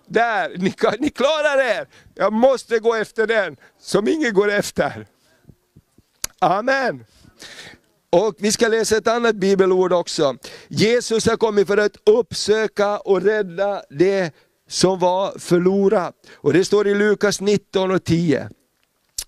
Där, 0.08 0.50
ni, 0.58 0.74
ni 1.00 1.10
klarar 1.10 1.62
er! 1.62 1.88
Jag 2.16 2.34
måste 2.34 2.80
gå 2.80 2.96
efter 2.96 3.28
den 3.28 3.58
som 3.82 4.08
ingen 4.08 4.34
går 4.34 4.52
efter. 4.52 5.06
Amen. 6.40 7.06
Och 8.10 8.36
vi 8.38 8.52
ska 8.52 8.68
läsa 8.68 8.98
ett 8.98 9.08
annat 9.08 9.36
bibelord 9.36 9.94
också. 9.94 10.36
Jesus 10.68 11.28
har 11.28 11.38
kommit 11.38 11.68
för 11.68 11.78
att 11.78 11.96
uppsöka 12.06 12.98
och 12.98 13.22
rädda 13.22 13.82
det 13.90 14.34
som 14.70 15.00
var 15.00 15.40
förlorat. 15.40 16.16
Och 16.36 16.54
det 16.54 16.66
står 16.66 16.88
i 16.88 16.96
Lukas 16.96 17.42
19 17.42 17.92
och 17.92 18.04
10. 18.04 18.50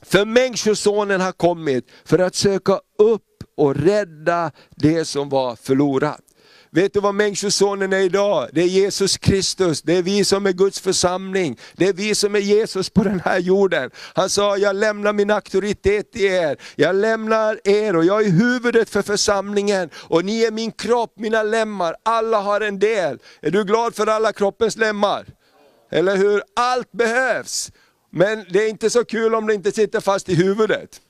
För 0.01 0.25
Människosonen 0.25 1.21
har 1.21 1.31
kommit 1.31 1.87
för 2.05 2.19
att 2.19 2.35
söka 2.35 2.79
upp 2.97 3.43
och 3.57 3.75
rädda 3.75 4.51
det 4.69 5.05
som 5.05 5.29
var 5.29 5.55
förlorat. 5.55 6.21
Vet 6.73 6.93
du 6.93 6.99
vad 6.99 7.15
Människosonen 7.15 7.93
är 7.93 7.99
idag? 7.99 8.49
Det 8.53 8.61
är 8.61 8.67
Jesus 8.67 9.17
Kristus, 9.17 9.81
det 9.81 9.97
är 9.97 10.01
vi 10.01 10.25
som 10.25 10.45
är 10.45 10.51
Guds 10.51 10.79
församling, 10.79 11.57
det 11.73 11.87
är 11.87 11.93
vi 11.93 12.15
som 12.15 12.35
är 12.35 12.39
Jesus 12.39 12.89
på 12.89 13.03
den 13.03 13.19
här 13.19 13.39
jorden. 13.39 13.91
Han 14.13 14.29
sa, 14.29 14.57
jag 14.57 14.75
lämnar 14.75 15.13
min 15.13 15.31
auktoritet 15.31 16.15
i 16.15 16.25
er, 16.25 16.57
jag 16.75 16.95
lämnar 16.95 17.59
er 17.63 17.95
och 17.95 18.05
jag 18.05 18.25
är 18.25 18.29
huvudet 18.29 18.89
för 18.89 19.01
församlingen 19.01 19.89
och 19.95 20.25
ni 20.25 20.43
är 20.43 20.51
min 20.51 20.71
kropp, 20.71 21.13
mina 21.15 21.43
lemmar, 21.43 21.95
alla 22.03 22.39
har 22.39 22.61
en 22.61 22.79
del. 22.79 23.19
Är 23.41 23.51
du 23.51 23.63
glad 23.63 23.95
för 23.95 24.07
alla 24.07 24.33
kroppens 24.33 24.77
lemmar? 24.77 25.25
Eller 25.91 26.17
hur? 26.17 26.43
Allt 26.55 26.91
behövs. 26.91 27.71
Men 28.11 28.45
det 28.49 28.63
är 28.63 28.69
inte 28.69 28.89
så 28.89 29.05
kul 29.05 29.35
om 29.35 29.47
det 29.47 29.53
inte 29.53 29.71
sitter 29.71 29.99
fast 29.99 30.29
i 30.29 30.35
huvudet. 30.35 31.01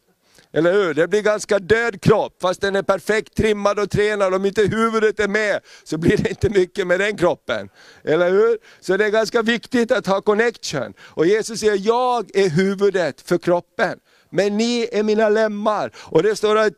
Eller 0.54 0.74
hur? 0.74 0.94
Det 0.94 1.08
blir 1.08 1.22
ganska 1.22 1.60
död 1.60 2.02
kropp, 2.02 2.38
fast 2.42 2.62
den 2.62 2.76
är 2.76 2.84
perfekt 2.84 3.36
trimmad 3.38 3.80
och 3.80 3.90
tränad. 3.90 4.34
Om 4.34 4.46
inte 4.46 4.62
huvudet 4.62 5.20
är 5.20 5.28
med 5.28 5.60
så 5.84 5.98
blir 5.98 6.18
det 6.18 6.30
inte 6.30 6.50
mycket 6.50 6.88
med 6.88 7.00
den 7.00 7.18
kroppen. 7.18 7.70
Eller 8.04 8.30
hur? 8.32 8.58
Så 8.80 8.98
det 8.98 9.06
är 9.06 9.10
ganska 9.10 9.42
viktigt 9.42 9.92
att 9.92 10.08
ha 10.08 10.22
connection. 10.22 10.94
Och 11.00 11.26
Jesus 11.26 11.60
säger, 11.60 11.78
jag 11.88 12.36
är 12.36 12.50
huvudet 12.50 13.22
för 13.22 13.38
kroppen. 13.38 14.00
Men 14.32 14.58
ni 14.58 14.90
är 14.92 15.04
mina 15.04 15.30
lemmar. 15.30 15.92
Och 15.98 16.24
det 16.24 16.36
står 16.36 16.58
att 16.58 16.74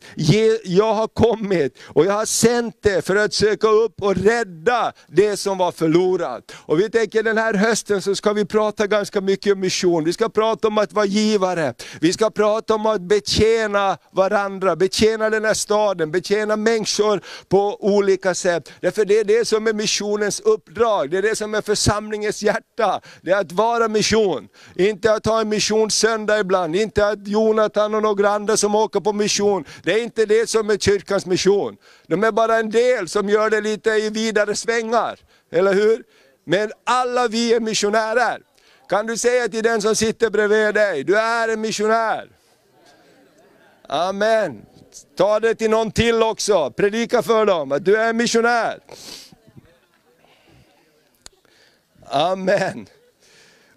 jag 0.64 0.94
har 0.94 1.08
kommit 1.08 1.78
och 1.84 2.06
jag 2.06 2.14
har 2.14 2.26
sänt 2.26 2.76
det 2.82 3.06
för 3.06 3.16
att 3.16 3.34
söka 3.34 3.68
upp 3.68 4.02
och 4.02 4.16
rädda 4.16 4.94
det 5.08 5.38
som 5.38 5.58
var 5.58 5.72
förlorat. 5.72 6.52
Och 6.56 6.80
vi 6.80 6.90
tänker 6.90 7.24
den 7.24 7.38
här 7.38 7.54
hösten 7.54 8.02
så 8.02 8.16
ska 8.16 8.34
vi 8.34 8.46
prata 8.46 8.88
ganska 8.88 9.22
mycket 9.22 9.54
om 9.54 9.60
mission. 9.60 10.04
Vi 10.04 10.14
ska 10.14 10.30
prata 10.30 10.68
om 10.68 10.78
att 10.78 10.94
vara 10.94 11.06
givare. 11.06 11.74
Vi 12.02 12.14
ska 12.14 12.30
prata 12.30 12.76
om 12.76 12.86
att 12.86 13.02
betjäna 13.02 13.98
varandra, 14.12 14.76
betjäna 14.76 15.30
den 15.30 15.46
här 15.46 15.54
staden, 15.54 16.12
betjäna 16.12 16.56
människor 16.56 17.22
på 17.48 17.78
olika 17.80 18.34
sätt. 18.34 18.72
Därför 18.82 19.06
det 19.06 19.20
är 19.20 19.24
det 19.24 19.48
som 19.48 19.68
är 19.68 19.74
missionens 19.74 20.40
uppdrag, 20.40 21.12
det 21.12 21.18
är 21.18 21.22
det 21.22 21.36
som 21.36 21.56
är 21.56 21.62
församlingens 21.62 22.44
hjärta. 22.44 23.02
Det 23.22 23.32
är 23.32 23.40
att 23.40 23.52
vara 23.52 23.88
mission. 23.88 24.48
Inte 24.76 25.14
att 25.14 25.26
ha 25.26 25.42
en 25.42 25.50
missionssöndag 25.50 26.40
ibland, 26.40 26.76
inte 26.76 27.08
att 27.08 27.28
Jonathan 27.48 27.96
och 27.96 28.02
några 28.02 28.30
andra 28.30 28.58
som 28.58 28.76
åker 28.76 29.00
på 29.00 29.14
mission. 29.14 29.66
Det 29.84 29.94
är 29.94 30.04
inte 30.04 30.26
det 30.26 30.50
som 30.50 30.70
är 30.70 30.78
kyrkans 30.78 31.26
mission. 31.26 31.78
De 32.08 32.24
är 32.24 32.32
bara 32.32 32.58
en 32.58 32.70
del 32.70 33.08
som 33.08 33.30
gör 33.30 33.50
det 33.50 33.62
lite 33.62 33.90
i 33.90 34.10
vidare 34.10 34.56
svängar. 34.56 35.20
Eller 35.52 35.74
hur? 35.74 36.04
Men 36.46 36.72
alla 36.84 37.28
vi 37.28 37.54
är 37.54 37.60
missionärer. 37.60 38.42
Kan 38.90 39.08
du 39.08 39.18
säga 39.18 39.48
till 39.48 39.64
den 39.64 39.82
som 39.82 39.96
sitter 39.96 40.30
bredvid 40.30 40.74
dig, 40.74 41.04
du 41.04 41.18
är 41.18 41.48
en 41.48 41.62
missionär. 41.62 42.30
Amen. 43.88 44.66
Ta 45.18 45.40
det 45.40 45.56
till 45.56 45.70
någon 45.70 45.92
till 45.92 46.24
också, 46.24 46.72
predika 46.72 47.22
för 47.22 47.46
dem 47.46 47.72
att 47.72 47.86
du 47.86 47.96
är 47.96 48.10
en 48.10 48.18
missionär. 48.18 48.80
Amen. 52.06 52.88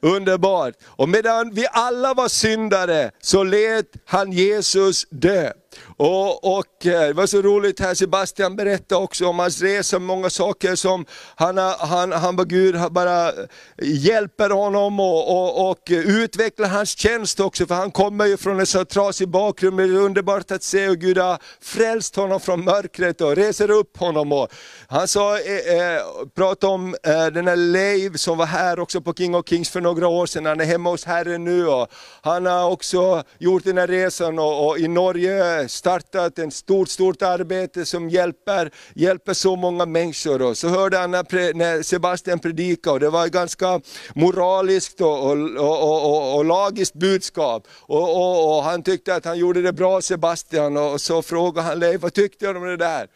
Underbart. 0.06 0.74
Och 0.84 1.08
medan 1.08 1.50
vi 1.54 1.66
alla 1.70 2.14
var 2.14 2.28
syndare 2.28 3.10
så 3.20 3.42
lät 3.42 3.86
han 4.04 4.32
Jesus 4.32 5.06
dö. 5.10 5.52
Och, 5.98 6.58
och 6.58 6.86
eh, 6.86 7.06
det 7.06 7.12
var 7.12 7.26
så 7.26 7.42
roligt 7.42 7.80
här, 7.80 7.94
Sebastian 7.94 8.56
berättade 8.56 9.02
också 9.02 9.26
om 9.26 9.38
hans 9.38 9.62
resa, 9.62 9.98
många 9.98 10.30
saker 10.30 10.74
som 10.74 11.06
han, 11.34 11.58
han, 11.58 12.12
han 12.12 12.36
var 12.36 12.44
Gud 12.44 12.76
bara 12.90 13.28
eh, 13.28 13.34
hjälper 13.82 14.50
honom 14.50 15.00
och, 15.00 15.30
och, 15.30 15.70
och 15.70 15.90
eh, 15.90 15.98
utvecklar 15.98 16.68
hans 16.68 16.98
tjänst 16.98 17.40
också, 17.40 17.66
för 17.66 17.74
han 17.74 17.90
kommer 17.90 18.26
ju 18.26 18.36
från 18.36 18.60
en 18.60 18.66
så 18.66 18.84
trasig 18.84 19.28
bakgrund, 19.28 19.76
men 19.76 19.88
det 19.88 19.96
är 19.96 20.00
underbart 20.00 20.50
att 20.50 20.62
se 20.62 20.86
hur 20.86 20.94
Gud 20.94 21.18
har 21.18 21.38
frälst 21.60 22.16
honom 22.16 22.40
från 22.40 22.64
mörkret 22.64 23.20
och 23.20 23.36
reser 23.36 23.70
upp 23.70 23.96
honom. 23.96 24.32
Och 24.32 24.48
han 24.88 25.08
sa, 25.08 25.38
eh, 25.38 26.00
pratade 26.34 26.72
om 26.72 26.96
eh, 27.02 27.26
den 27.26 27.48
här 27.48 27.56
Leif 27.56 28.18
som 28.18 28.38
var 28.38 28.46
här 28.46 28.78
också 28.78 29.00
på 29.00 29.14
King 29.14 29.34
of 29.34 29.48
Kings 29.48 29.70
för 29.70 29.80
några 29.80 30.08
år 30.08 30.26
sedan, 30.26 30.46
han 30.46 30.60
är 30.60 30.64
hemma 30.64 30.90
hos 30.90 31.04
Herren 31.04 31.44
nu 31.44 31.68
och 31.68 31.88
han 32.22 32.46
har 32.46 32.70
också 32.70 33.22
gjort 33.38 33.64
den 33.64 33.78
här 33.78 33.86
resan 33.86 34.38
och, 34.38 34.68
och 34.68 34.78
i 34.78 34.88
Norge 34.88 35.68
startat 35.86 36.38
ett 36.38 36.54
stort, 36.54 36.88
stort 36.88 37.22
arbete 37.22 37.86
som 37.86 38.10
hjälper, 38.10 38.70
hjälper 38.94 39.34
så 39.34 39.56
många 39.56 39.86
människor. 39.86 40.42
Och 40.42 40.58
så 40.58 40.68
hörde 40.68 40.98
han 40.98 41.10
när, 41.10 41.54
när 41.54 41.82
Sebastian 41.82 42.38
predikade 42.38 42.94
och 42.94 43.00
det 43.00 43.10
var 43.10 43.26
ett 43.26 43.32
ganska 43.32 43.80
moraliskt 44.14 45.00
och, 45.00 45.30
och, 45.30 45.56
och, 45.56 46.04
och, 46.04 46.36
och, 46.36 46.44
lagiskt 46.44 46.94
budskap. 46.94 47.68
Och, 47.70 48.16
och, 48.16 48.56
och 48.56 48.62
han 48.62 48.82
tyckte 48.82 49.14
att 49.14 49.24
han 49.24 49.38
gjorde 49.38 49.62
det 49.62 49.72
bra 49.72 50.00
Sebastian 50.00 50.76
och 50.76 51.00
så 51.00 51.22
frågade 51.22 51.66
han 51.66 51.78
Leif, 51.78 52.02
vad 52.02 52.12
tyckte 52.12 52.52
du 52.52 52.58
om 52.58 52.66
det 52.66 52.76
där? 52.76 53.08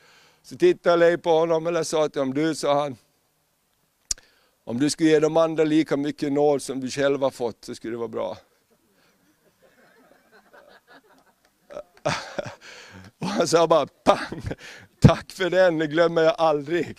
Så 0.43 0.57
tittade 0.57 0.97
Leif 0.97 1.23
på 1.23 1.31
honom 1.31 1.67
eller 1.67 1.83
sa 1.83 2.09
till 2.09 2.21
honom, 2.21 2.35
du 2.35 2.55
sa 2.55 2.83
han, 2.83 2.97
om 4.65 4.79
du 4.79 4.91
skulle 4.91 5.11
ge 5.11 5.21
de 5.21 5.37
andra 5.37 5.65
lika 5.65 5.97
mycket 5.97 6.33
nåd 6.33 6.63
som 6.63 6.81
du 6.81 6.91
själv 6.91 7.23
har 7.23 7.31
fått 7.31 7.65
så 7.65 7.75
skulle 7.75 7.93
det 7.93 7.99
vara 7.99 8.09
bra. 8.09 8.37
Och 13.21 13.27
han 13.27 13.49
sa 13.49 13.67
bara 13.67 13.87
pang, 14.05 14.43
tack 15.01 15.33
för 15.33 15.51
den, 15.51 15.79
det 15.79 15.87
glömmer 15.87 16.23
jag 16.23 16.35
aldrig. 16.39 16.99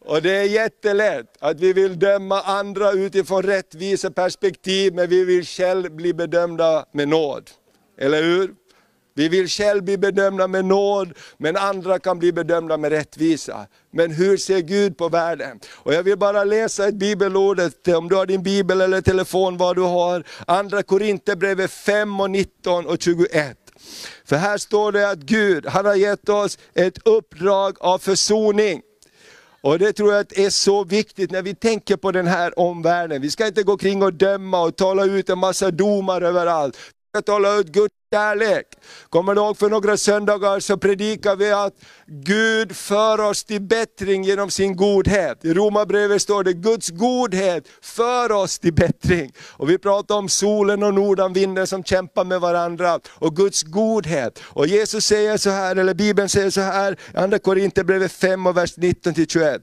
Och 0.00 0.22
det 0.22 0.36
är 0.36 0.44
jättelätt 0.44 1.36
att 1.40 1.60
vi 1.60 1.72
vill 1.72 1.98
döma 1.98 2.40
andra 2.40 2.92
utifrån 2.92 3.42
rättvisa 3.42 4.10
perspektiv, 4.10 4.94
men 4.94 5.08
vi 5.08 5.24
vill 5.24 5.44
själv 5.44 5.92
bli 5.92 6.14
bedömda 6.14 6.84
med 6.92 7.08
nåd. 7.08 7.50
Eller 7.98 8.22
hur? 8.22 8.54
Vi 9.14 9.28
vill 9.28 9.48
själv 9.48 9.84
bli 9.84 9.98
bedömda 9.98 10.48
med 10.48 10.64
nåd, 10.64 11.12
men 11.38 11.56
andra 11.56 11.98
kan 11.98 12.18
bli 12.18 12.32
bedömda 12.32 12.76
med 12.76 12.92
rättvisa. 12.92 13.66
Men 13.90 14.10
hur 14.10 14.36
ser 14.36 14.60
Gud 14.60 14.98
på 14.98 15.08
världen? 15.08 15.60
Och 15.72 15.94
jag 15.94 16.02
vill 16.02 16.18
bara 16.18 16.44
läsa 16.44 16.88
ett 16.88 16.94
bibelord, 16.94 17.60
om 17.96 18.08
du 18.08 18.14
har 18.14 18.26
din 18.26 18.42
bibel 18.42 18.80
eller 18.80 19.00
telefon, 19.00 19.56
vad 19.56 19.76
du 19.76 19.82
har. 19.82 20.24
Andra 20.46 20.82
Korinthierbrevet 20.82 21.70
5 21.70 22.20
och 22.20 22.30
19 22.30 22.86
och 22.86 23.02
21. 23.02 23.65
För 24.24 24.36
här 24.36 24.58
står 24.58 24.92
det 24.92 25.10
att 25.10 25.18
Gud, 25.18 25.66
han 25.66 25.86
har 25.86 25.94
gett 25.94 26.28
oss 26.28 26.58
ett 26.74 26.98
uppdrag 27.04 27.76
av 27.80 27.98
försoning. 27.98 28.82
Och 29.60 29.78
det 29.78 29.92
tror 29.92 30.12
jag 30.12 30.20
att 30.20 30.38
är 30.38 30.50
så 30.50 30.84
viktigt 30.84 31.30
när 31.30 31.42
vi 31.42 31.54
tänker 31.54 31.96
på 31.96 32.12
den 32.12 32.26
här 32.26 32.58
omvärlden. 32.58 33.22
Vi 33.22 33.30
ska 33.30 33.46
inte 33.46 33.62
gå 33.62 33.76
kring 33.76 34.02
och 34.02 34.12
döma 34.12 34.60
och 34.60 34.76
tala 34.76 35.04
ut 35.04 35.30
en 35.30 35.38
massa 35.38 35.70
domar 35.70 36.22
överallt 36.22 36.76
att 37.16 37.28
hålla 37.28 37.54
ut 37.54 37.66
Guds 37.66 37.94
kärlek. 38.12 38.66
Kommer 39.08 39.34
du 39.34 39.40
ihåg 39.40 39.58
för 39.58 39.70
några 39.70 39.96
söndagar 39.96 40.60
så 40.60 40.76
predikade 40.76 41.44
vi 41.44 41.52
att 41.52 41.74
Gud 42.06 42.76
för 42.76 43.20
oss 43.20 43.44
till 43.44 43.62
bättring 43.62 44.24
genom 44.24 44.50
sin 44.50 44.76
godhet. 44.76 45.44
I 45.44 45.54
Romarbrevet 45.54 46.22
står 46.22 46.44
det 46.44 46.52
Guds 46.52 46.90
godhet 46.90 47.68
för 47.82 48.32
oss 48.32 48.58
till 48.58 48.74
bättring. 48.74 49.32
Och 49.48 49.70
vi 49.70 49.78
pratade 49.78 50.18
om 50.18 50.28
solen 50.28 50.82
och 50.82 50.94
nordanvinden 50.94 51.66
som 51.66 51.84
kämpar 51.84 52.24
med 52.24 52.40
varandra 52.40 53.00
och 53.08 53.36
Guds 53.36 53.62
godhet. 53.62 54.38
Och 54.44 54.66
Jesus 54.66 55.04
säger 55.04 55.36
så 55.36 55.50
här, 55.50 55.76
eller 55.76 55.94
Bibeln 55.94 56.28
säger 56.28 56.50
så 56.50 56.60
här, 56.60 56.92
i 57.14 57.16
Andra 57.16 57.38
Korinthierbrevet 57.38 58.12
5 58.12 58.46
och 58.46 58.56
vers 58.56 58.76
19-21. 58.76 59.60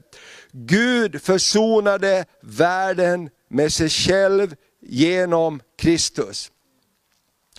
Gud 0.52 1.22
försonade 1.22 2.24
världen 2.42 3.30
med 3.50 3.72
sig 3.72 3.88
själv 3.88 4.54
genom 4.82 5.60
Kristus. 5.78 6.50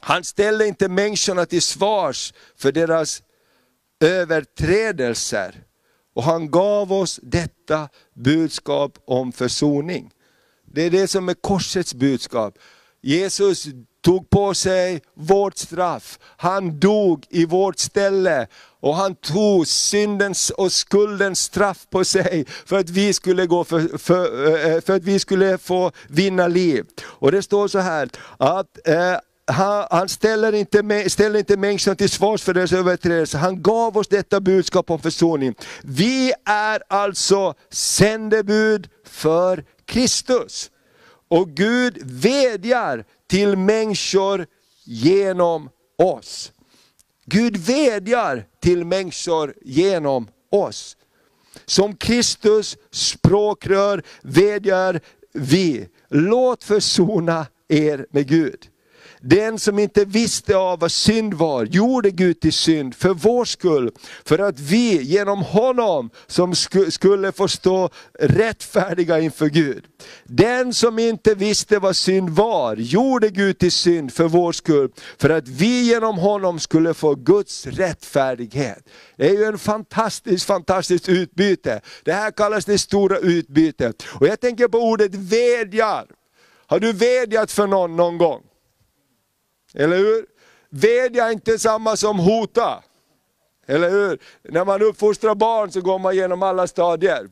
Han 0.05 0.24
ställde 0.24 0.67
inte 0.67 0.89
människorna 0.89 1.45
till 1.45 1.62
svars 1.62 2.33
för 2.57 2.71
deras 2.71 3.21
överträdelser. 4.00 5.63
Och 6.15 6.24
han 6.24 6.51
gav 6.51 6.93
oss 6.93 7.19
detta 7.24 7.89
budskap 8.13 8.97
om 9.05 9.31
försoning. 9.31 10.12
Det 10.74 10.81
är 10.81 10.89
det 10.89 11.07
som 11.07 11.29
är 11.29 11.33
korsets 11.33 11.93
budskap. 11.93 12.57
Jesus 13.01 13.67
tog 14.01 14.29
på 14.29 14.53
sig 14.53 15.01
vårt 15.13 15.57
straff. 15.57 16.19
Han 16.38 16.79
dog 16.79 17.25
i 17.29 17.45
vårt 17.45 17.79
ställe 17.79 18.47
och 18.79 18.95
han 18.95 19.15
tog 19.15 19.67
syndens 19.67 20.50
och 20.50 20.71
skuldens 20.71 21.39
straff 21.39 21.88
på 21.89 22.05
sig 22.05 22.45
för 22.65 22.79
att 22.79 22.89
vi 22.89 23.13
skulle, 23.13 23.45
gå 23.45 23.63
för, 23.63 23.97
för, 23.97 24.47
eh, 24.75 24.81
för 24.81 24.95
att 24.95 25.03
vi 25.03 25.19
skulle 25.19 25.57
få 25.57 25.91
vinna 26.09 26.47
liv. 26.47 26.85
Och 27.01 27.31
det 27.31 27.41
står 27.41 27.67
så 27.67 27.79
här 27.79 28.09
att 28.38 28.88
eh, 28.88 29.17
han, 29.47 29.87
han 29.91 30.09
ställer, 30.09 30.53
inte, 30.53 31.09
ställer 31.09 31.39
inte 31.39 31.57
människan 31.57 31.95
till 31.95 32.09
svars 32.09 32.43
för 32.43 32.53
deras 32.53 32.73
överträdelser. 32.73 33.39
Han 33.39 33.61
gav 33.61 33.97
oss 33.97 34.07
detta 34.07 34.39
budskap 34.39 34.89
om 34.89 34.99
försoning. 34.99 35.55
Vi 35.83 36.33
är 36.45 36.83
alltså 36.87 37.53
sändebud 37.69 38.89
för 39.05 39.63
Kristus. 39.85 40.71
Och 41.27 41.49
Gud 41.49 41.97
vädjar 42.03 43.05
till 43.27 43.57
människor 43.57 44.45
genom 44.83 45.69
oss. 45.97 46.51
Gud 47.25 47.57
vädjar 47.57 48.45
till 48.61 48.85
människor 48.85 49.53
genom 49.61 50.27
oss. 50.51 50.97
Som 51.65 51.95
Kristus 51.95 52.77
språkrör 52.91 54.03
vädjar 54.21 55.01
vi, 55.33 55.87
låt 56.09 56.63
försona 56.63 57.47
er 57.67 58.05
med 58.11 58.27
Gud. 58.27 58.69
Den 59.27 59.60
som 59.60 59.79
inte 59.79 60.05
visste 60.05 60.58
av 60.58 60.79
vad 60.79 60.91
synd 60.91 61.34
var, 61.34 61.65
gjorde 61.65 62.12
Gud 62.12 62.39
till 62.39 62.53
synd 62.53 62.96
för 62.96 63.13
vår 63.13 63.46
skull, 63.46 63.91
för 64.25 64.39
att 64.39 64.60
vi 64.60 65.01
genom 65.01 65.41
honom 65.41 66.10
som 66.27 66.55
skulle 66.89 67.32
få 67.32 67.48
stå 67.48 67.89
rättfärdiga 68.20 69.20
inför 69.20 69.46
Gud. 69.46 69.84
Den 70.24 70.74
som 70.74 71.00
inte 71.00 71.36
visste 71.36 71.79
vad 71.79 71.96
synd 71.96 72.29
var, 72.29 72.75
gjorde 72.75 73.29
Gud 73.29 73.60
till 73.60 73.72
synd 73.72 74.13
för 74.13 74.27
vår 74.27 74.51
skull, 74.51 74.91
för 75.17 75.29
att 75.29 75.48
vi 75.48 75.82
genom 75.82 76.17
honom 76.17 76.60
skulle 76.60 76.94
få 76.94 77.15
Guds 77.15 77.67
rättfärdighet. 77.67 78.89
Det 79.17 79.29
är 79.29 79.34
ju 79.34 79.44
en 79.44 79.58
fantastiskt, 79.58 80.46
fantastiskt 80.46 81.10
utbyte. 81.10 81.82
Det 82.03 82.13
här 82.13 82.32
kallas 82.32 82.65
det 82.65 82.77
stora 82.77 83.17
utbytet. 83.17 84.03
Och 84.08 84.27
jag 84.27 84.39
tänker 84.39 84.67
på 84.67 84.77
ordet 84.77 85.15
vädjar. 85.15 86.05
Har 86.67 86.79
du 86.79 86.94
vädjat 86.94 87.51
för 87.51 87.67
någon 87.67 87.96
någon 87.96 88.17
gång? 88.17 88.41
Eller 89.75 89.98
hur? 89.98 90.25
Vädja 90.70 91.27
är 91.27 91.32
inte 91.32 91.60
samma 91.60 91.96
som 91.96 92.20
hota. 92.20 92.84
Eller 93.67 93.89
hur? 93.89 94.20
När 94.44 94.65
man 94.65 94.82
uppfostrar 94.82 95.36
barn 95.36 95.72
så 95.72 95.82
går 95.82 96.00
man 96.00 96.13
igenom 96.13 96.44
alla 96.44 96.67
stadier. 96.67 97.29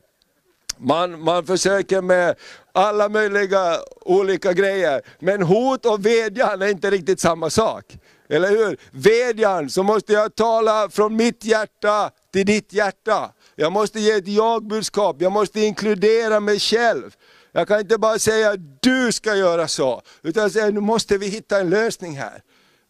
Man, 0.76 1.20
man 1.20 1.46
försöker 1.46 2.00
med 2.02 2.34
alla 2.72 3.08
möjliga 3.08 3.78
olika 4.00 4.52
grejer. 4.52 5.02
Men 5.18 5.42
hot 5.42 5.86
och 5.86 6.06
vädjan 6.06 6.62
är 6.62 6.68
inte 6.68 6.90
riktigt 6.90 7.20
samma 7.20 7.50
sak. 7.50 7.84
Eller 8.28 8.48
hur? 8.48 8.76
Vädjan, 8.90 9.70
så 9.70 9.82
måste 9.82 10.12
jag 10.12 10.34
tala 10.34 10.88
från 10.90 11.16
mitt 11.16 11.44
hjärta 11.44 12.10
till 12.32 12.46
ditt 12.46 12.72
hjärta. 12.72 13.32
Jag 13.56 13.72
måste 13.72 14.00
ge 14.00 14.12
ett 14.12 14.28
jag-budskap, 14.28 15.16
jag 15.18 15.32
måste 15.32 15.60
inkludera 15.60 16.40
mig 16.40 16.58
själv. 16.58 17.16
Jag 17.56 17.68
kan 17.68 17.80
inte 17.80 17.98
bara 17.98 18.18
säga 18.18 18.56
du 18.82 19.12
ska 19.12 19.34
göra 19.34 19.68
så, 19.68 20.02
utan 20.22 20.50
säga 20.50 20.70
nu 20.70 20.80
måste 20.80 21.18
vi 21.18 21.26
hitta 21.28 21.60
en 21.60 21.70
lösning 21.70 22.16
här. 22.16 22.42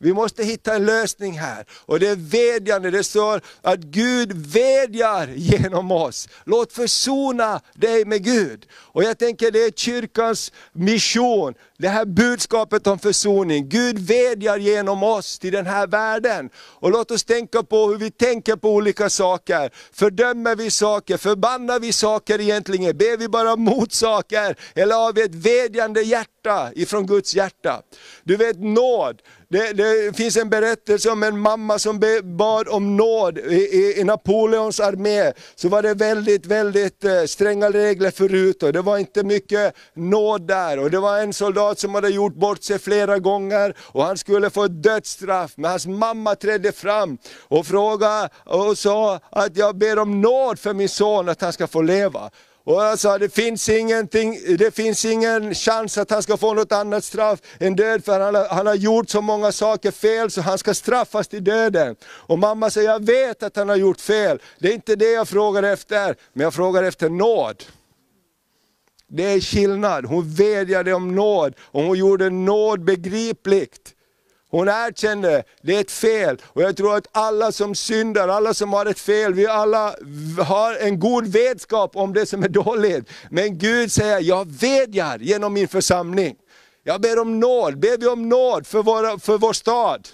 Vi 0.04 0.12
måste 0.12 0.44
hitta 0.44 0.74
en 0.74 0.86
lösning 0.86 1.38
här. 1.38 1.64
Och 1.86 2.00
det 2.00 2.08
är 2.08 2.16
vädjande, 2.16 2.90
det 2.90 3.04
står 3.04 3.40
att 3.62 3.80
Gud 3.80 4.32
vädjar 4.32 5.28
genom 5.34 5.92
oss. 5.92 6.28
Låt 6.44 6.72
försona 6.72 7.60
dig 7.74 8.04
med 8.04 8.24
Gud. 8.24 8.66
Och 8.72 9.04
jag 9.04 9.18
tänker 9.18 9.50
det 9.50 9.64
är 9.64 9.70
kyrkans 9.70 10.52
mission, 10.72 11.54
det 11.78 11.88
här 11.88 12.04
budskapet 12.04 12.86
om 12.86 12.98
försoning. 12.98 13.68
Gud 13.68 13.98
vädjar 13.98 14.56
genom 14.56 15.02
oss 15.02 15.38
till 15.38 15.52
den 15.52 15.66
här 15.66 15.86
världen. 15.86 16.50
Och 16.56 16.90
låt 16.90 17.10
oss 17.10 17.24
tänka 17.24 17.62
på 17.62 17.86
hur 17.86 17.96
vi 17.96 18.10
tänker 18.10 18.56
på 18.56 18.70
olika 18.70 19.10
saker. 19.10 19.70
Fördömer 19.92 20.56
vi 20.56 20.70
saker, 20.70 21.16
förbannar 21.16 21.80
vi 21.80 21.92
saker 21.92 22.40
egentligen? 22.40 22.96
Ber 22.96 23.16
vi 23.16 23.28
bara 23.28 23.56
mot 23.56 23.92
saker? 23.92 24.56
Eller 24.74 24.94
har 24.94 25.12
vi 25.12 25.22
ett 25.22 25.34
vädjande 25.34 26.02
hjärta 26.02 26.70
ifrån 26.74 27.06
Guds 27.06 27.34
hjärta? 27.34 27.82
Du 28.24 28.36
vet 28.36 28.60
nåd, 28.60 29.20
det, 29.54 29.72
det, 29.72 30.16
finns 30.16 30.36
en 30.36 30.48
berättelse 30.48 31.10
om 31.10 31.22
en 31.22 31.38
mamma 31.38 31.78
som 31.78 32.00
bad 32.22 32.68
om 32.68 32.96
nåd 32.96 33.38
i, 33.38 33.54
i, 33.54 34.00
i, 34.00 34.04
Napoleons 34.04 34.80
armé. 34.80 35.32
Så 35.54 35.68
var 35.68 35.82
det 35.82 35.94
väldigt, 35.94 36.46
väldigt 36.46 37.04
eh, 37.04 37.24
stränga 37.24 37.70
regler 37.70 38.10
förut 38.10 38.62
och 38.62 38.72
det 38.72 38.82
var 38.82 38.98
inte 38.98 39.24
mycket 39.24 39.74
nåd 39.94 40.46
där. 40.46 40.78
Och 40.78 40.90
det 40.90 40.98
var 40.98 41.18
en 41.18 41.32
soldat 41.32 41.78
som 41.78 41.94
hade 41.94 42.08
gjort 42.08 42.34
bort 42.34 42.62
sig 42.62 42.78
flera 42.78 43.18
gånger 43.18 43.74
och 43.80 44.04
han 44.04 44.18
skulle 44.18 44.50
få 44.50 44.64
ett 44.64 44.82
dödsstraff. 44.82 45.52
Men 45.56 45.70
hans 45.70 45.86
mamma 45.86 46.34
trädde 46.34 46.72
fram 46.72 47.18
och 47.40 47.66
frågade 47.66 48.28
och 48.44 48.78
sa 48.78 49.20
att 49.30 49.56
jag 49.56 49.76
ber 49.76 49.98
om 49.98 50.20
nåd 50.20 50.58
för 50.58 50.74
min 50.74 50.88
son 50.88 51.28
att 51.28 51.40
han 51.40 51.52
ska 51.52 51.66
få 51.66 51.82
leva. 51.82 52.30
Och 52.66 52.74
jag 52.74 52.98
sa, 52.98 53.18
det 53.18 53.34
finns, 53.34 53.68
ingenting, 53.68 54.38
det 54.58 54.74
finns 54.74 55.04
ingen 55.04 55.54
chans 55.54 55.98
att 55.98 56.10
han 56.10 56.22
ska 56.22 56.36
få 56.36 56.54
något 56.54 56.72
annat 56.72 57.04
straff 57.04 57.40
än 57.60 57.76
död, 57.76 58.04
för 58.04 58.20
han 58.20 58.34
har, 58.34 58.48
han 58.48 58.66
har 58.66 58.74
gjort 58.74 59.10
så 59.10 59.20
många 59.20 59.52
saker 59.52 59.90
fel 59.90 60.30
så 60.30 60.40
han 60.40 60.58
ska 60.58 60.74
straffas 60.74 61.28
till 61.28 61.44
döden. 61.44 61.96
Och 62.04 62.38
mamma 62.38 62.70
säger, 62.70 62.90
jag 62.90 63.04
vet 63.06 63.42
att 63.42 63.56
han 63.56 63.68
har 63.68 63.76
gjort 63.76 64.00
fel, 64.00 64.38
det 64.58 64.68
är 64.68 64.72
inte 64.72 64.96
det 64.96 65.10
jag 65.10 65.28
frågar 65.28 65.62
efter, 65.62 66.16
men 66.32 66.44
jag 66.44 66.54
frågar 66.54 66.82
efter 66.82 67.08
nåd. 67.08 67.64
Det 69.08 69.24
är 69.24 69.40
skillnad, 69.40 70.04
hon 70.06 70.34
vädjade 70.34 70.94
om 70.94 71.14
nåd 71.14 71.54
och 71.60 71.82
hon 71.82 71.98
gjorde 71.98 72.30
nåd 72.30 72.84
begripligt. 72.84 73.93
Hon 74.54 74.68
erkände, 74.68 75.44
det 75.62 75.76
är 75.76 75.80
ett 75.80 75.90
fel. 75.90 76.36
Och 76.44 76.62
jag 76.62 76.76
tror 76.76 76.96
att 76.96 77.06
alla 77.12 77.52
som 77.52 77.74
syndar, 77.74 78.28
alla 78.28 78.54
som 78.54 78.72
har 78.72 78.86
ett 78.86 78.98
fel, 78.98 79.34
vi 79.34 79.46
alla 79.46 79.94
har 80.46 80.74
en 80.74 81.00
god 81.00 81.26
vetskap 81.26 81.96
om 81.96 82.12
det 82.12 82.26
som 82.26 82.42
är 82.42 82.48
dåligt. 82.48 83.08
Men 83.30 83.58
Gud 83.58 83.92
säger, 83.92 84.20
jag 84.20 84.48
vädjar 84.48 85.18
genom 85.18 85.52
min 85.52 85.68
församling. 85.68 86.36
Jag 86.84 87.00
ber 87.00 87.18
om 87.18 87.40
nåd, 87.40 87.78
ber 87.78 87.98
vi 87.98 88.06
om 88.06 88.28
nåd 88.28 88.66
för, 88.66 88.82
våra, 88.82 89.18
för 89.18 89.38
vår 89.38 89.52
stad. 89.52 90.08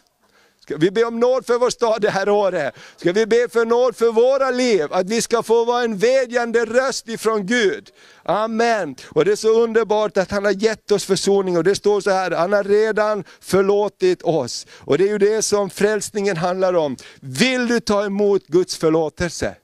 Ska 0.63 0.77
vi 0.77 0.91
be 0.91 1.05
om 1.05 1.21
nåd 1.21 1.47
för 1.47 1.59
vår 1.59 1.71
stad 1.71 2.03
det 2.03 2.11
här 2.11 2.29
året? 2.29 2.75
Ska 2.97 3.13
vi 3.13 3.27
be 3.27 3.49
för 3.49 3.65
nåd 3.65 3.97
för 3.97 4.13
våra 4.13 4.51
liv? 4.51 4.87
Att 4.91 5.07
vi 5.07 5.23
ska 5.23 5.43
få 5.43 5.65
vara 5.65 5.83
en 5.83 5.97
vädjande 5.97 6.65
röst 6.65 7.09
ifrån 7.09 7.47
Gud. 7.47 7.91
Amen. 8.23 8.97
Och 9.09 9.25
det 9.25 9.33
är 9.33 9.37
så 9.37 9.63
underbart 9.63 10.17
att 10.17 10.31
han 10.31 10.45
har 10.45 10.53
gett 10.53 10.91
oss 10.91 11.05
försoning 11.05 11.57
och 11.57 11.65
det 11.65 11.75
står 11.75 12.01
så 12.01 12.11
här, 12.11 12.31
han 12.31 12.53
har 12.53 12.65
redan 12.65 13.25
förlåtit 13.41 14.23
oss. 14.23 14.67
Och 14.79 14.99
det 14.99 15.05
är 15.05 15.09
ju 15.09 15.19
det 15.19 15.43
som 15.43 15.71
frälsningen 15.71 16.37
handlar 16.37 16.75
om. 16.75 16.97
Vill 17.21 17.67
du 17.67 17.81
ta 17.81 18.05
emot 18.05 18.47
Guds 18.47 18.77
förlåtelse? 18.77 19.55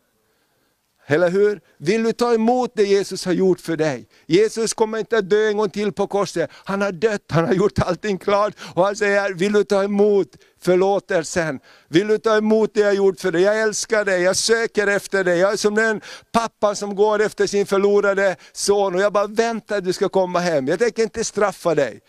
Eller 1.09 1.31
hur? 1.31 1.61
Vill 1.79 2.03
du 2.03 2.13
ta 2.13 2.35
emot 2.35 2.71
det 2.75 2.83
Jesus 2.83 3.25
har 3.25 3.33
gjort 3.33 3.61
för 3.61 3.77
dig? 3.77 4.09
Jesus 4.27 4.75
kommer 4.75 4.99
inte 4.99 5.19
att 5.19 5.31
dö 5.31 5.49
en 5.49 5.57
gång 5.57 5.71
till 5.71 5.93
på 5.93 6.07
korset. 6.07 6.51
Han 6.53 6.83
har 6.83 6.93
dött, 6.93 7.23
han 7.29 7.45
har 7.45 7.53
gjort 7.53 7.79
allting 7.79 8.19
klart. 8.19 8.55
Och 8.75 8.85
han 8.85 8.97
säger, 8.97 9.35
vill 9.35 9.53
du 9.53 9.65
ta 9.65 9.85
emot 9.85 10.29
förlåtelsen? 10.61 11.61
Vill 11.89 12.07
du 12.07 12.19
ta 12.19 12.37
emot 12.37 12.75
det 12.75 12.81
jag 12.81 12.87
har 12.87 12.95
gjort 12.95 13.21
för 13.21 13.33
dig? 13.33 13.43
Jag 13.43 13.63
älskar 13.63 14.05
dig, 14.05 14.23
jag 14.23 14.37
söker 14.37 14.87
efter 14.87 15.25
dig. 15.25 15.39
Jag 15.39 15.53
är 15.53 15.57
som 15.57 15.75
den 15.75 16.01
pappa 16.33 16.75
som 16.75 16.95
går 16.95 17.23
efter 17.23 17.47
sin 17.47 17.67
förlorade 17.67 18.37
son 18.53 18.95
och 18.95 19.01
jag 19.01 19.13
bara 19.13 19.27
väntar 19.27 19.79
att 19.79 19.85
du 19.85 19.93
ska 19.93 20.09
komma 20.09 20.39
hem. 20.39 20.69
Jag 20.69 20.79
tänker 20.79 21.03
inte 21.03 21.25
straffa 21.25 21.75
dig. 21.75 22.01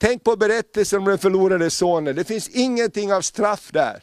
Tänk 0.00 0.24
på 0.24 0.36
berättelsen 0.36 0.98
om 0.98 1.04
den 1.04 1.18
förlorade 1.18 1.70
sonen, 1.70 2.16
det 2.16 2.24
finns 2.24 2.48
ingenting 2.48 3.12
av 3.12 3.20
straff 3.20 3.70
där. 3.72 4.02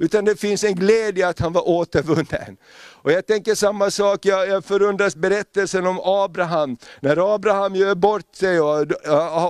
Utan 0.00 0.24
det 0.24 0.36
finns 0.36 0.64
en 0.64 0.74
glädje 0.74 1.28
att 1.28 1.38
han 1.38 1.52
var 1.52 1.68
återvunnen. 1.68 2.56
Och 3.02 3.12
jag 3.12 3.26
tänker 3.26 3.54
samma 3.54 3.90
sak, 3.90 4.24
jag, 4.24 4.48
jag 4.48 4.64
förundras 4.64 5.16
berättelsen 5.16 5.86
om 5.86 6.00
Abraham. 6.04 6.76
När 7.00 7.34
Abraham 7.34 7.76
gör 7.76 7.94
bort 7.94 8.34
sig 8.34 8.60
och, 8.60 8.86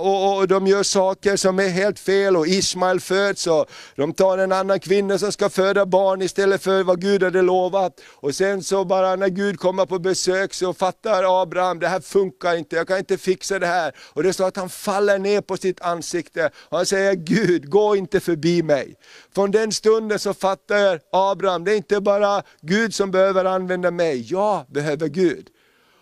och, 0.01 0.37
och, 0.37 0.47
de 0.47 0.67
gör 0.67 0.83
saker 0.83 1.35
som 1.35 1.59
är 1.59 1.67
helt 1.69 1.99
fel 1.99 2.37
och 2.37 2.47
Ismael 2.47 2.99
föds 2.99 3.47
och 3.47 3.65
de 3.95 4.13
tar 4.13 4.37
en 4.37 4.51
annan 4.51 4.79
kvinna 4.79 5.17
som 5.17 5.31
ska 5.31 5.49
föda 5.49 5.85
barn 5.85 6.21
istället 6.21 6.63
för 6.63 6.83
vad 6.83 7.01
Gud 7.01 7.23
hade 7.23 7.41
lovat. 7.41 8.01
Och 8.09 8.35
sen 8.35 8.63
så 8.63 8.85
bara 8.85 9.15
när 9.15 9.29
Gud 9.29 9.59
kommer 9.59 9.85
på 9.85 9.99
besök 9.99 10.53
så 10.53 10.73
fattar 10.73 11.41
Abraham, 11.41 11.79
det 11.79 11.87
här 11.87 11.99
funkar 11.99 12.55
inte, 12.55 12.75
jag 12.75 12.87
kan 12.87 12.97
inte 12.97 13.17
fixa 13.17 13.59
det 13.59 13.67
här. 13.67 13.91
Och 14.13 14.23
det 14.23 14.33
står 14.33 14.47
att 14.47 14.57
han 14.57 14.69
faller 14.69 15.19
ner 15.19 15.41
på 15.41 15.57
sitt 15.57 15.81
ansikte 15.81 16.51
och 16.55 16.77
han 16.77 16.85
säger 16.85 17.13
Gud, 17.13 17.69
gå 17.69 17.95
inte 17.95 18.19
förbi 18.19 18.63
mig. 18.63 18.95
Från 19.35 19.51
den 19.51 19.71
stunden 19.71 20.19
så 20.19 20.33
fattar 20.41 20.99
Abraham, 21.11 21.63
det 21.63 21.71
är 21.73 21.77
inte 21.77 22.01
bara 22.01 22.43
Gud 22.61 22.95
som 22.95 23.11
behöver 23.11 23.45
använda 23.45 23.91
mig, 23.91 24.31
jag 24.31 24.65
behöver 24.69 25.07
Gud. 25.07 25.47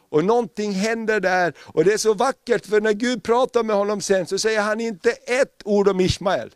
Och 0.10 0.25
någonting 0.25 0.71
händer 0.71 1.19
där 1.19 1.54
och 1.65 1.86
det 1.86 1.93
är 1.93 1.97
så 1.97 2.13
vackert 2.13 2.65
för 2.65 2.82
när 2.82 2.93
Gud 2.93 3.23
pratar 3.23 3.63
med 3.63 3.75
honom 3.75 4.02
sen 4.02 4.28
så 4.28 4.38
säger 4.38 4.62
han 4.62 4.80
inte 4.80 5.12
ett 5.12 5.62
ord 5.65 5.88
om 5.88 5.99
Ismael. 5.99 6.52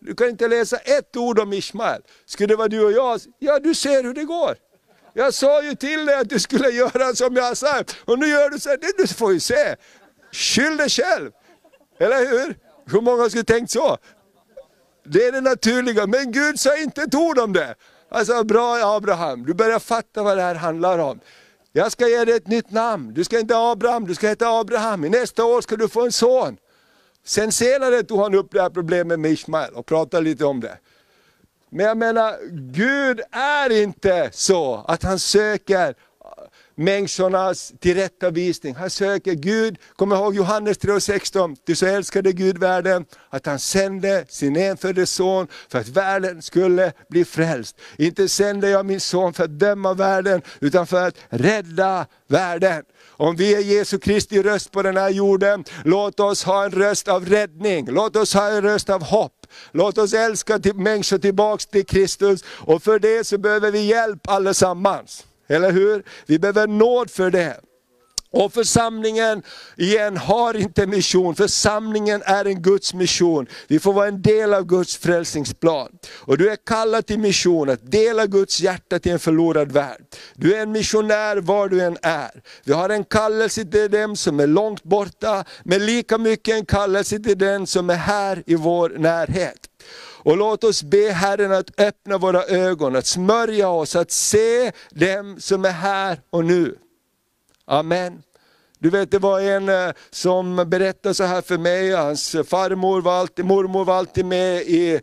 Du 0.00 0.14
kan 0.14 0.28
inte 0.28 0.48
läsa 0.48 0.76
ett 0.76 1.16
ord 1.16 1.38
om 1.38 1.52
Ismael. 1.52 2.02
Skulle 2.26 2.46
det 2.46 2.56
vara 2.56 2.68
du 2.68 2.84
och 2.84 2.92
jag, 2.92 3.20
ja 3.38 3.58
du 3.58 3.74
ser 3.74 4.02
hur 4.02 4.14
det 4.14 4.24
går. 4.24 4.56
Jag 5.14 5.34
sa 5.34 5.62
ju 5.62 5.74
till 5.74 6.06
dig 6.06 6.14
att 6.14 6.28
du 6.28 6.38
skulle 6.38 6.68
göra 6.68 7.14
som 7.14 7.36
jag 7.36 7.56
sa 7.56 7.84
och 8.04 8.18
nu 8.18 8.26
gör 8.26 8.50
du 8.50 8.60
så 8.60 8.68
här, 8.68 8.78
du 8.98 9.06
får 9.06 9.32
ju 9.32 9.40
se. 9.40 9.76
Skyll 10.32 10.76
dig 10.76 10.88
själv. 10.88 11.30
Eller 11.98 12.30
hur? 12.30 12.58
Hur 12.92 13.00
många 13.00 13.28
skulle 13.28 13.44
tänkt 13.44 13.70
så? 13.70 13.96
Det 15.04 15.26
är 15.26 15.32
det 15.32 15.40
naturliga, 15.40 16.06
men 16.06 16.32
Gud 16.32 16.60
sa 16.60 16.76
inte 16.76 17.02
ett 17.02 17.14
ord 17.14 17.38
om 17.38 17.52
det. 17.52 17.74
Alltså 18.08 18.44
bra 18.44 18.96
Abraham, 18.96 19.46
du 19.46 19.54
börjar 19.54 19.78
fatta 19.78 20.22
vad 20.22 20.36
det 20.36 20.42
här 20.42 20.54
handlar 20.54 20.98
om. 20.98 21.20
Jag 21.72 21.92
ska 21.92 22.08
ge 22.08 22.24
dig 22.24 22.36
ett 22.36 22.46
nytt 22.46 22.70
namn, 22.70 23.14
du 23.14 23.24
ska 23.24 23.38
inte 23.38 23.56
Abraham, 23.56 24.06
du 24.06 24.14
ska 24.14 24.28
heta 24.28 24.48
Abraham. 24.48 25.04
I 25.04 25.08
nästa 25.08 25.44
år 25.44 25.60
ska 25.60 25.76
du 25.76 25.88
få 25.88 26.04
en 26.04 26.12
son. 26.12 26.56
Sen 27.24 27.52
senare 27.52 28.02
tog 28.02 28.20
han 28.20 28.34
upp 28.34 28.52
det 28.52 28.62
här 28.62 28.70
problemet 28.70 29.20
med 29.20 29.30
Ismael 29.30 29.74
och 29.74 29.86
pratade 29.86 30.24
lite 30.24 30.44
om 30.44 30.60
det. 30.60 30.78
Men 31.70 31.86
jag 31.86 31.96
menar, 31.96 32.38
Gud 32.72 33.20
är 33.32 33.82
inte 33.82 34.30
så 34.32 34.84
att 34.88 35.02
han 35.02 35.18
söker 35.18 35.94
människornas 36.80 37.72
tillrättavisning. 37.80 38.74
Han 38.74 38.90
söker 38.90 39.32
Gud, 39.32 39.78
kom 39.96 40.12
ihåg 40.12 40.34
Johannes 40.34 40.78
3.16, 40.78 41.56
du 41.64 41.76
så 41.76 41.86
älskade 41.86 42.32
Gud 42.32 42.58
världen 42.58 43.04
att 43.28 43.46
han 43.46 43.58
sände 43.58 44.24
sin 44.28 44.56
enfödde 44.56 45.06
son 45.06 45.46
för 45.68 45.78
att 45.78 45.88
världen 45.88 46.42
skulle 46.42 46.92
bli 47.08 47.24
frälst. 47.24 47.76
Inte 47.98 48.28
sände 48.28 48.68
jag 48.68 48.86
min 48.86 49.00
son 49.00 49.32
för 49.32 49.44
att 49.44 49.58
döma 49.58 49.94
världen, 49.94 50.42
utan 50.60 50.86
för 50.86 51.08
att 51.08 51.14
rädda 51.28 52.06
världen. 52.28 52.82
Om 53.06 53.36
vi 53.36 53.54
är 53.54 53.60
Jesu 53.60 53.98
Kristi 53.98 54.42
röst 54.42 54.70
på 54.70 54.82
den 54.82 54.96
här 54.96 55.10
jorden, 55.10 55.64
låt 55.84 56.20
oss 56.20 56.44
ha 56.44 56.64
en 56.64 56.70
röst 56.70 57.08
av 57.08 57.26
räddning, 57.26 57.86
låt 57.90 58.16
oss 58.16 58.34
ha 58.34 58.48
en 58.48 58.62
röst 58.62 58.90
av 58.90 59.02
hopp. 59.02 59.32
Låt 59.72 59.98
oss 59.98 60.12
älska 60.12 60.58
till 60.58 60.74
människor 60.74 61.18
tillbaks 61.18 61.66
till 61.66 61.86
Kristus 61.86 62.44
och 62.46 62.82
för 62.82 62.98
det 62.98 63.26
så 63.26 63.38
behöver 63.38 63.70
vi 63.70 63.80
hjälp 63.80 64.28
allesammans. 64.28 65.26
Eller 65.50 65.72
hur? 65.72 66.02
Vi 66.26 66.38
behöver 66.38 66.66
nåd 66.66 67.10
för 67.10 67.30
det. 67.30 67.60
Och 68.32 68.52
församlingen, 68.52 69.42
igen, 69.76 70.16
har 70.16 70.56
inte 70.56 70.86
mission. 70.86 71.34
Församlingen 71.34 72.22
är 72.24 72.44
en 72.44 72.62
Guds 72.62 72.94
mission. 72.94 73.46
Vi 73.68 73.78
får 73.78 73.92
vara 73.92 74.08
en 74.08 74.22
del 74.22 74.54
av 74.54 74.66
Guds 74.66 74.96
frälsningsplan. 74.96 75.88
Och 76.12 76.38
du 76.38 76.50
är 76.50 76.56
kallad 76.66 77.06
till 77.06 77.18
mission, 77.18 77.70
att 77.70 77.90
dela 77.90 78.26
Guds 78.26 78.60
hjärta 78.60 78.98
till 78.98 79.12
en 79.12 79.18
förlorad 79.18 79.72
värld. 79.72 80.02
Du 80.34 80.54
är 80.54 80.62
en 80.62 80.72
missionär 80.72 81.36
var 81.36 81.68
du 81.68 81.80
än 81.80 81.96
är. 82.02 82.42
Vi 82.64 82.72
har 82.72 82.88
en 82.88 83.04
kallelse 83.04 83.64
till 83.64 83.90
dem 83.90 84.16
som 84.16 84.40
är 84.40 84.46
långt 84.46 84.82
borta, 84.82 85.44
men 85.64 85.86
lika 85.86 86.18
mycket 86.18 86.54
en 86.54 86.66
kallelse 86.66 87.18
till 87.18 87.38
den 87.38 87.66
som 87.66 87.90
är 87.90 87.94
här 87.94 88.42
i 88.46 88.54
vår 88.54 88.88
närhet. 88.98 89.69
Och 90.22 90.36
låt 90.36 90.64
oss 90.64 90.82
be 90.82 91.12
Herren 91.12 91.52
att 91.52 91.80
öppna 91.80 92.18
våra 92.18 92.44
ögon, 92.44 92.96
att 92.96 93.06
smörja 93.06 93.68
oss, 93.68 93.96
att 93.96 94.10
se 94.10 94.72
dem 94.90 95.40
som 95.40 95.64
är 95.64 95.70
här 95.70 96.20
och 96.30 96.44
nu. 96.44 96.78
Amen. 97.64 98.22
Du 98.78 98.90
vet 98.90 99.10
det 99.10 99.18
var 99.18 99.40
en 99.40 99.68
eh, 99.68 99.92
som 100.10 100.56
berättade 100.56 101.14
så 101.14 101.24
här 101.24 101.42
för 101.42 101.58
mig, 101.58 101.90
hans 101.90 102.36
farmor 102.46 103.00
var 103.00 103.12
alltid, 103.12 103.44
mormor 103.44 103.84
var 103.84 103.94
alltid 103.94 104.24
med 104.24 104.62
i 104.62 104.94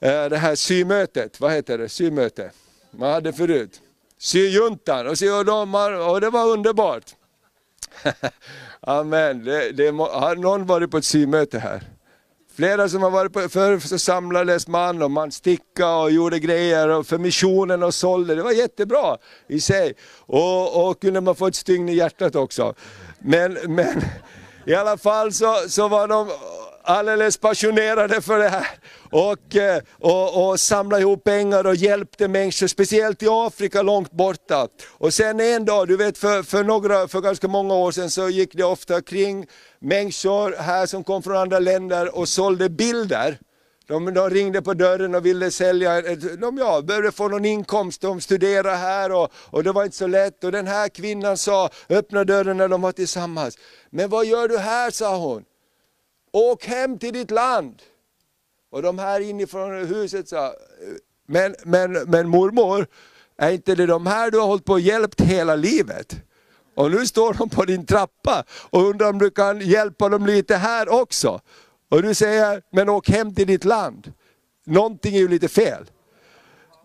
eh, 0.00 0.24
det 0.24 0.36
här 0.36 0.54
symötet, 0.54 1.40
vad 1.40 1.52
heter 1.52 1.78
det, 1.78 1.88
symöte? 1.88 2.50
Man 2.90 3.10
hade 3.12 3.32
förut. 3.32 3.80
Syjuntan, 4.18 5.06
och, 5.06 5.12
och, 5.22 6.10
och 6.10 6.20
det 6.20 6.30
var 6.30 6.46
underbart. 6.46 7.04
Amen, 8.80 9.44
det, 9.44 9.72
det, 9.72 9.86
har 9.90 10.36
någon 10.36 10.66
varit 10.66 10.90
på 10.90 10.98
ett 10.98 11.04
symöte 11.04 11.58
här? 11.58 11.82
Flera 12.56 12.88
som 12.88 13.02
har 13.02 13.10
varit 13.10 13.32
på, 13.32 13.48
förr 13.48 13.78
så 13.78 13.98
samlades 13.98 14.68
man 14.68 15.02
och 15.02 15.10
man 15.10 15.32
stickade 15.32 16.02
och 16.02 16.10
gjorde 16.10 16.38
grejer 16.38 16.88
och 16.88 17.06
för 17.06 17.18
missionen 17.18 17.82
och 17.82 17.94
sålde. 17.94 18.34
Det 18.34 18.42
var 18.42 18.52
jättebra 18.52 19.16
i 19.48 19.60
sig. 19.60 19.94
Och, 20.18 20.88
och 20.88 21.00
kunde 21.00 21.20
man 21.20 21.34
få 21.34 21.46
ett 21.46 21.54
stygn 21.54 21.88
i 21.88 21.94
hjärtat 21.94 22.36
också. 22.36 22.74
Men, 23.18 23.52
men 23.52 24.02
i 24.66 24.74
alla 24.74 24.96
fall 24.96 25.32
så, 25.32 25.54
så 25.68 25.88
var 25.88 26.08
de 26.08 26.30
alldeles 26.82 27.36
passionerade 27.36 28.20
för 28.20 28.38
det 28.38 28.48
här. 28.48 28.68
Och, 29.10 29.56
eh, 29.56 29.82
och, 29.98 30.50
och 30.50 30.60
samlade 30.60 31.02
ihop 31.02 31.24
pengar 31.24 31.66
och 31.66 31.74
hjälpte 31.74 32.28
människor, 32.28 32.66
speciellt 32.66 33.22
i 33.22 33.26
Afrika 33.30 33.82
långt 33.82 34.10
borta. 34.10 34.68
Och 34.88 35.14
sen 35.14 35.40
en 35.40 35.64
dag, 35.64 35.88
du 35.88 35.96
vet 35.96 36.18
för, 36.18 36.42
för, 36.42 36.64
några, 36.64 37.08
för 37.08 37.20
ganska 37.20 37.48
många 37.48 37.74
år 37.74 37.92
sedan 37.92 38.10
så 38.10 38.28
gick 38.28 38.54
det 38.54 38.64
ofta 38.64 39.02
kring 39.02 39.46
människor 39.80 40.54
här 40.58 40.86
som 40.86 41.04
kom 41.04 41.22
från 41.22 41.36
andra 41.36 41.58
länder 41.58 42.16
och 42.18 42.28
sålde 42.28 42.68
bilder. 42.68 43.38
De, 43.86 44.14
de, 44.14 44.30
ringde 44.30 44.62
på 44.62 44.74
dörren 44.74 45.14
och 45.14 45.26
ville 45.26 45.50
sälja, 45.50 45.98
eh, 45.98 46.16
de 46.16 46.58
ja, 46.58 46.82
behövde 46.82 47.12
få 47.12 47.28
någon 47.28 47.44
inkomst, 47.44 48.00
de 48.00 48.20
studerade 48.20 48.76
här 48.76 49.12
och, 49.12 49.32
och 49.34 49.64
det 49.64 49.72
var 49.72 49.84
inte 49.84 49.96
så 49.96 50.06
lätt. 50.06 50.44
Och 50.44 50.52
den 50.52 50.66
här 50.66 50.88
kvinnan 50.88 51.36
sa, 51.36 51.70
öppna 51.88 52.24
dörren 52.24 52.56
när 52.56 52.68
de 52.68 52.82
var 52.82 52.92
tillsammans. 52.92 53.58
Men 53.90 54.10
vad 54.10 54.26
gör 54.26 54.48
du 54.48 54.58
här, 54.58 54.90
sa 54.90 55.16
hon. 55.16 55.44
Åk 56.32 56.64
hem 56.64 56.98
till 56.98 57.12
ditt 57.12 57.30
land. 57.30 57.82
Och 58.70 58.82
de 58.82 58.98
här 58.98 59.20
inifrån 59.20 59.86
huset 59.86 60.28
sa, 60.28 60.54
men, 61.26 61.54
men, 61.64 61.92
men 61.92 62.28
mormor, 62.28 62.86
är 63.36 63.50
inte 63.50 63.74
det 63.74 63.86
de 63.86 64.06
här 64.06 64.30
du 64.30 64.38
har 64.38 64.46
hållit 64.46 64.64
på 64.64 64.72
och 64.72 64.80
hjälpt 64.80 65.20
hela 65.20 65.56
livet? 65.56 66.16
Och 66.80 66.90
nu 66.90 67.06
står 67.06 67.34
de 67.34 67.48
på 67.48 67.64
din 67.64 67.86
trappa 67.86 68.44
och 68.70 68.88
undrar 68.88 69.10
om 69.10 69.18
du 69.18 69.30
kan 69.30 69.60
hjälpa 69.60 70.08
dem 70.08 70.26
lite 70.26 70.56
här 70.56 70.88
också. 70.88 71.40
Och 71.90 72.02
du 72.02 72.14
säger, 72.14 72.62
men 72.72 72.88
åk 72.88 73.08
hem 73.08 73.34
till 73.34 73.46
ditt 73.46 73.64
land. 73.64 74.12
Någonting 74.66 75.14
är 75.14 75.18
ju 75.18 75.28
lite 75.28 75.48
fel. 75.48 75.90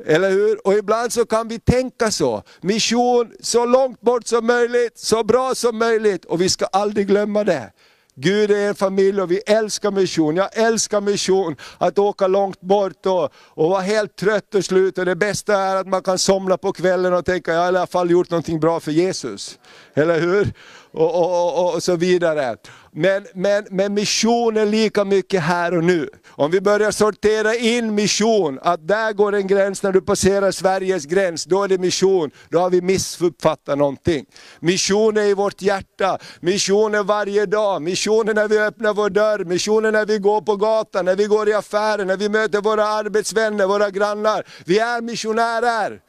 Eller 0.06 0.32
hur? 0.32 0.68
Och 0.68 0.74
ibland 0.74 1.14
så 1.14 1.26
kan 1.26 1.48
vi 1.48 1.60
tänka 1.60 2.12
så. 2.12 2.44
Mission 2.62 3.34
så 3.40 3.66
långt 3.66 4.02
bort 4.02 4.28
som 4.28 4.46
möjligt, 4.46 4.98
så 4.98 5.24
bra 5.24 5.56
som 5.56 5.78
möjligt. 5.78 6.26
Och 6.26 6.42
vi 6.42 6.50
ska 6.50 6.66
aldrig 6.66 7.08
glömma 7.08 7.44
det. 7.44 7.72
Gud 8.18 8.52
är 8.52 8.68
en 8.68 8.76
familj 8.76 9.22
och 9.22 9.32
vi 9.32 9.38
älskar 9.38 9.92
mission. 9.92 10.36
Jag 10.36 10.58
älskar 10.58 11.02
mission, 11.02 11.56
att 11.78 12.00
åka 12.00 12.28
långt 12.28 12.62
bort 12.62 13.06
och, 13.06 13.24
och 13.36 13.70
vara 13.70 13.82
helt 13.82 14.16
trött 14.16 14.56
och 14.56 14.66
slut. 14.66 14.98
Och 14.98 15.06
det 15.06 15.16
bästa 15.16 15.56
är 15.56 15.76
att 15.76 15.88
man 15.88 16.04
kan 16.04 16.18
somna 16.18 16.58
på 16.58 16.74
kvällen 16.74 17.14
och 17.14 17.26
tänka, 17.26 17.52
jag 17.54 17.60
har 17.60 17.66
i 17.66 17.68
alla 17.68 17.88
fall 17.88 18.12
gjort 18.12 18.30
någonting 18.30 18.60
bra 18.60 18.80
för 18.80 18.92
Jesus. 18.92 19.60
Eller 19.94 20.20
hur? 20.20 20.54
Och, 20.96 21.16
och, 21.16 21.60
och, 21.60 21.74
och 21.74 21.84
så 21.84 21.96
vidare. 21.96 22.56
Men, 22.92 23.26
men, 23.34 23.66
men 23.70 23.94
mission 23.94 24.58
är 24.58 24.66
lika 24.66 25.06
mycket 25.06 25.42
här 25.42 25.78
och 25.78 25.84
nu. 25.84 26.10
Om 26.30 26.52
vi 26.52 26.62
börjar 26.62 26.92
sortera 26.92 27.56
in 27.56 27.96
mission, 27.96 28.60
att 28.62 28.88
där 28.88 29.14
går 29.14 29.36
en 29.36 29.48
gräns 29.48 29.84
när 29.84 29.92
du 29.92 30.02
passerar 30.02 30.52
Sveriges 30.52 31.06
gräns, 31.06 31.46
då 31.46 31.64
är 31.64 31.68
det 31.68 31.78
mission. 31.78 32.32
Då 32.50 32.60
har 32.60 32.70
vi 32.70 32.82
missuppfattat 32.82 33.78
någonting. 33.78 34.26
Mission 34.60 35.18
är 35.18 35.22
i 35.22 35.34
vårt 35.34 35.62
hjärta, 35.62 36.18
mission 36.40 36.96
är 36.96 37.04
varje 37.04 37.46
dag, 37.46 37.82
mission 37.82 38.30
är 38.30 38.34
när 38.34 38.48
vi 38.48 38.60
öppnar 38.60 38.94
vår 38.94 39.10
dörr, 39.10 39.46
mission 39.46 39.86
är 39.86 39.92
när 39.92 40.06
vi 40.06 40.18
går 40.18 40.42
på 40.42 40.56
gatan, 40.56 41.06
när 41.06 41.16
vi 41.16 41.26
går 41.26 41.50
i 41.50 41.54
affären, 41.54 42.08
när 42.08 42.18
vi 42.18 42.30
möter 42.30 42.62
våra 42.62 42.88
arbetsvänner, 42.88 43.68
våra 43.68 43.90
grannar. 43.90 44.44
Vi 44.66 44.80
är 44.80 45.02
missionärer. 45.02 46.02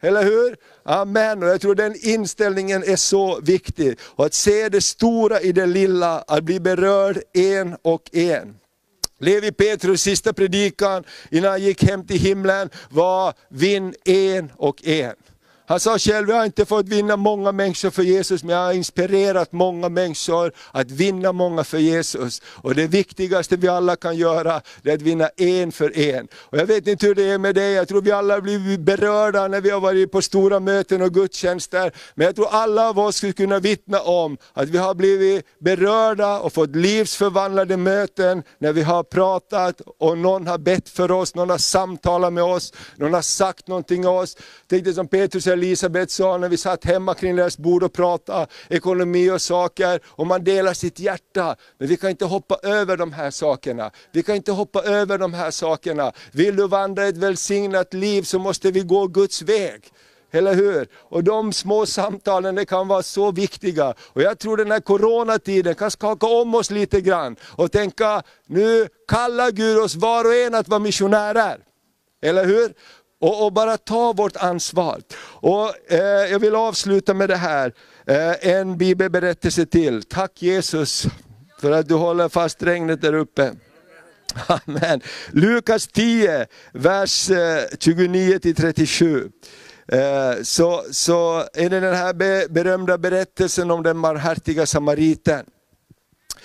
Eller 0.00 0.24
hur? 0.24 0.56
Amen. 0.82 1.42
Och 1.42 1.48
jag 1.48 1.60
tror 1.60 1.74
den 1.74 1.94
inställningen 2.00 2.84
är 2.84 2.96
så 2.96 3.40
viktig. 3.40 3.98
Och 4.02 4.26
att 4.26 4.34
se 4.34 4.68
det 4.68 4.80
stora 4.80 5.40
i 5.40 5.52
det 5.52 5.66
lilla, 5.66 6.18
att 6.18 6.44
bli 6.44 6.60
berörd 6.60 7.22
en 7.34 7.76
och 7.82 8.10
en. 8.12 8.54
Levi 9.18 9.52
Petrus 9.52 10.02
sista 10.02 10.32
predikan 10.32 11.04
innan 11.30 11.50
han 11.50 11.62
gick 11.62 11.84
hem 11.84 12.06
till 12.06 12.18
himlen 12.18 12.70
var 12.90 13.34
vinn 13.48 13.94
en 14.04 14.52
och 14.56 14.86
en. 14.86 15.14
Han 15.70 15.80
sa 15.80 15.98
själv, 15.98 16.28
jag 16.28 16.36
har 16.36 16.44
inte 16.44 16.64
fått 16.64 16.88
vinna 16.88 17.16
många 17.16 17.52
människor 17.52 17.90
för 17.90 18.02
Jesus, 18.02 18.44
men 18.44 18.56
jag 18.56 18.64
har 18.64 18.72
inspirerat 18.72 19.52
många 19.52 19.88
människor 19.88 20.52
att 20.72 20.90
vinna 20.90 21.32
många 21.32 21.64
för 21.64 21.78
Jesus. 21.78 22.42
Och 22.44 22.74
det 22.74 22.86
viktigaste 22.86 23.56
vi 23.56 23.68
alla 23.68 23.96
kan 23.96 24.16
göra, 24.16 24.60
det 24.82 24.90
är 24.90 24.94
att 24.94 25.02
vinna 25.02 25.28
en 25.36 25.72
för 25.72 25.98
en. 25.98 26.28
Och 26.34 26.58
jag 26.58 26.66
vet 26.66 26.86
inte 26.86 27.06
hur 27.06 27.14
det 27.14 27.22
är 27.22 27.38
med 27.38 27.54
dig, 27.54 27.72
jag 27.72 27.88
tror 27.88 28.02
vi 28.02 28.10
alla 28.12 28.34
har 28.34 28.40
blivit 28.40 28.80
berörda 28.80 29.48
när 29.48 29.60
vi 29.60 29.70
har 29.70 29.80
varit 29.80 30.12
på 30.12 30.22
stora 30.22 30.60
möten 30.60 31.02
och 31.02 31.14
gudstjänster. 31.14 31.92
Men 32.14 32.26
jag 32.26 32.36
tror 32.36 32.48
alla 32.50 32.88
av 32.88 32.98
oss 32.98 33.16
skulle 33.16 33.32
kunna 33.32 33.58
vittna 33.58 34.00
om 34.00 34.36
att 34.52 34.68
vi 34.68 34.78
har 34.78 34.94
blivit 34.94 35.46
berörda 35.58 36.40
och 36.40 36.52
fått 36.52 36.76
livsförvandlade 36.76 37.76
möten 37.76 38.42
när 38.58 38.72
vi 38.72 38.82
har 38.82 39.02
pratat 39.02 39.80
och 39.98 40.18
någon 40.18 40.46
har 40.46 40.58
bett 40.58 40.88
för 40.88 41.10
oss, 41.10 41.34
någon 41.34 41.50
har 41.50 41.58
samtalat 41.58 42.32
med 42.32 42.44
oss, 42.44 42.72
någon 42.96 43.14
har 43.14 43.22
sagt 43.22 43.68
någonting 43.68 44.02
till 44.02 44.08
oss. 44.08 44.36
Tänk 44.66 44.84
dig 44.84 44.94
som 44.94 45.08
Petrus 45.08 45.46
Elisabeth 45.60 45.90
Elisabet 45.90 46.10
sa 46.10 46.36
när 46.36 46.48
vi 46.48 46.56
satt 46.56 46.84
hemma 46.84 47.14
kring 47.14 47.36
deras 47.36 47.58
bord 47.58 47.82
och 47.82 47.92
pratade 47.92 48.46
ekonomi 48.68 49.30
och 49.30 49.42
saker, 49.42 50.00
och 50.06 50.26
man 50.26 50.44
delar 50.44 50.74
sitt 50.74 50.98
hjärta. 50.98 51.56
Men 51.78 51.88
vi 51.88 51.96
kan 51.96 52.10
inte 52.10 52.24
hoppa 52.24 52.56
över 52.62 52.96
de 52.96 53.12
här 53.12 53.30
sakerna. 53.30 53.90
Vi 54.12 54.22
kan 54.22 54.36
inte 54.36 54.52
hoppa 54.52 54.82
över 54.82 55.18
de 55.18 55.34
här 55.34 55.50
sakerna. 55.50 56.12
Vill 56.32 56.56
du 56.56 56.68
vandra 56.68 57.06
ett 57.06 57.16
välsignat 57.16 57.94
liv 57.94 58.22
så 58.22 58.38
måste 58.38 58.70
vi 58.70 58.80
gå 58.80 59.06
Guds 59.06 59.42
väg. 59.42 59.82
Eller 60.32 60.54
hur? 60.54 60.88
Och 60.94 61.24
de 61.24 61.52
små 61.52 61.86
samtalen 61.86 62.54
det 62.54 62.64
kan 62.64 62.88
vara 62.88 63.02
så 63.02 63.32
viktiga. 63.32 63.94
Och 64.12 64.22
jag 64.22 64.38
tror 64.38 64.56
den 64.56 64.70
här 64.70 64.80
coronatiden 64.80 65.74
kan 65.74 65.90
skaka 65.90 66.26
om 66.26 66.54
oss 66.54 66.70
lite 66.70 67.00
grann 67.00 67.36
och 67.56 67.72
tänka, 67.72 68.22
nu 68.46 68.88
kallar 69.08 69.50
Gud 69.50 69.78
oss 69.78 69.94
var 69.94 70.24
och 70.24 70.34
en 70.34 70.54
att 70.54 70.68
vara 70.68 70.80
missionärer. 70.80 71.58
Eller 72.22 72.44
hur? 72.44 72.74
Och, 73.20 73.44
och 73.44 73.52
bara 73.52 73.76
ta 73.76 74.12
vårt 74.12 74.36
ansvar. 74.36 75.02
Och, 75.22 75.92
eh, 75.92 76.30
jag 76.30 76.38
vill 76.38 76.54
avsluta 76.54 77.14
med 77.14 77.28
det 77.28 77.36
här, 77.36 77.74
eh, 78.06 78.50
en 78.50 78.78
bibelberättelse 78.78 79.66
till. 79.66 80.02
Tack 80.02 80.42
Jesus 80.42 81.06
för 81.60 81.72
att 81.72 81.88
du 81.88 81.94
håller 81.94 82.28
fast 82.28 82.62
regnet 82.62 83.00
där 83.00 83.14
uppe. 83.14 83.52
Amen. 84.46 85.00
Lukas 85.30 85.86
10, 85.86 86.46
vers 86.72 87.30
eh, 87.30 87.64
29-37. 87.78 89.30
Eh, 89.88 90.42
så, 90.42 90.84
så 90.90 91.44
är 91.54 91.70
det 91.70 91.80
den 91.80 91.94
här 91.94 92.14
berömda 92.48 92.98
berättelsen 92.98 93.70
om 93.70 93.82
den 93.82 94.02
barmhärtiga 94.02 94.66
samariten. 94.66 95.44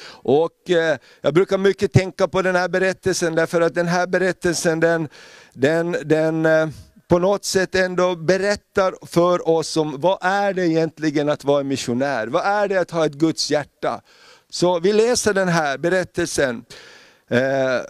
Och 0.07 0.69
eh, 0.69 0.97
jag 1.21 1.33
brukar 1.33 1.57
mycket 1.57 1.93
tänka 1.93 2.27
på 2.27 2.41
den 2.41 2.55
här 2.55 2.67
berättelsen 2.67 3.35
därför 3.35 3.61
att 3.61 3.75
den 3.75 3.87
här 3.87 4.07
berättelsen 4.07 4.79
den, 4.79 5.09
den, 5.55 5.97
den 6.05 6.45
eh, 6.45 6.67
på 7.07 7.19
något 7.19 7.45
sätt 7.45 7.75
ändå 7.75 8.15
berättar 8.15 9.05
för 9.05 9.49
oss 9.49 9.77
om 9.77 10.01
vad 10.01 10.17
är 10.21 10.53
det 10.53 10.67
egentligen 10.67 11.29
att 11.29 11.43
vara 11.43 11.63
missionär? 11.63 12.27
Vad 12.27 12.45
är 12.45 12.67
det 12.67 12.77
att 12.77 12.91
ha 12.91 13.05
ett 13.05 13.13
Guds 13.13 13.51
hjärta? 13.51 14.01
Så 14.49 14.79
vi 14.79 14.93
läser 14.93 15.33
den 15.33 15.47
här 15.47 15.77
berättelsen. 15.77 16.65
Eh, 17.29 17.39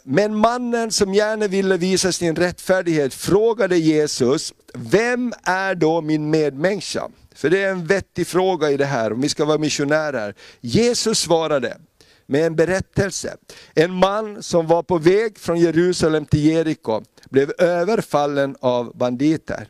Men 0.04 0.36
mannen 0.36 0.92
som 0.92 1.14
gärna 1.14 1.48
ville 1.48 1.78
visa 1.78 2.12
sin 2.12 2.36
rättfärdighet 2.36 3.14
frågade 3.14 3.78
Jesus, 3.78 4.54
vem 4.74 5.34
är 5.44 5.76
då 5.76 6.02
min 6.02 6.30
medmänniska? 6.30 7.10
För 7.36 7.50
det 7.50 7.64
är 7.64 7.72
en 7.72 7.88
vettig 7.88 8.28
fråga 8.28 8.72
i 8.72 8.78
det 8.78 8.86
här, 8.86 9.14
om 9.14 9.22
vi 9.22 9.30
ska 9.30 9.46
vara 9.46 9.58
missionärer. 9.58 10.36
Jesus 10.62 11.20
svarade 11.20 11.78
med 12.26 12.46
en 12.46 12.56
berättelse. 12.56 13.38
En 13.74 13.94
man 13.94 14.44
som 14.44 14.68
var 14.68 14.84
på 14.84 14.98
väg 14.98 15.40
från 15.40 15.60
Jerusalem 15.60 16.26
till 16.26 16.46
Jeriko 16.46 17.04
blev 17.30 17.52
överfallen 17.58 18.56
av 18.60 18.98
banditer. 18.98 19.70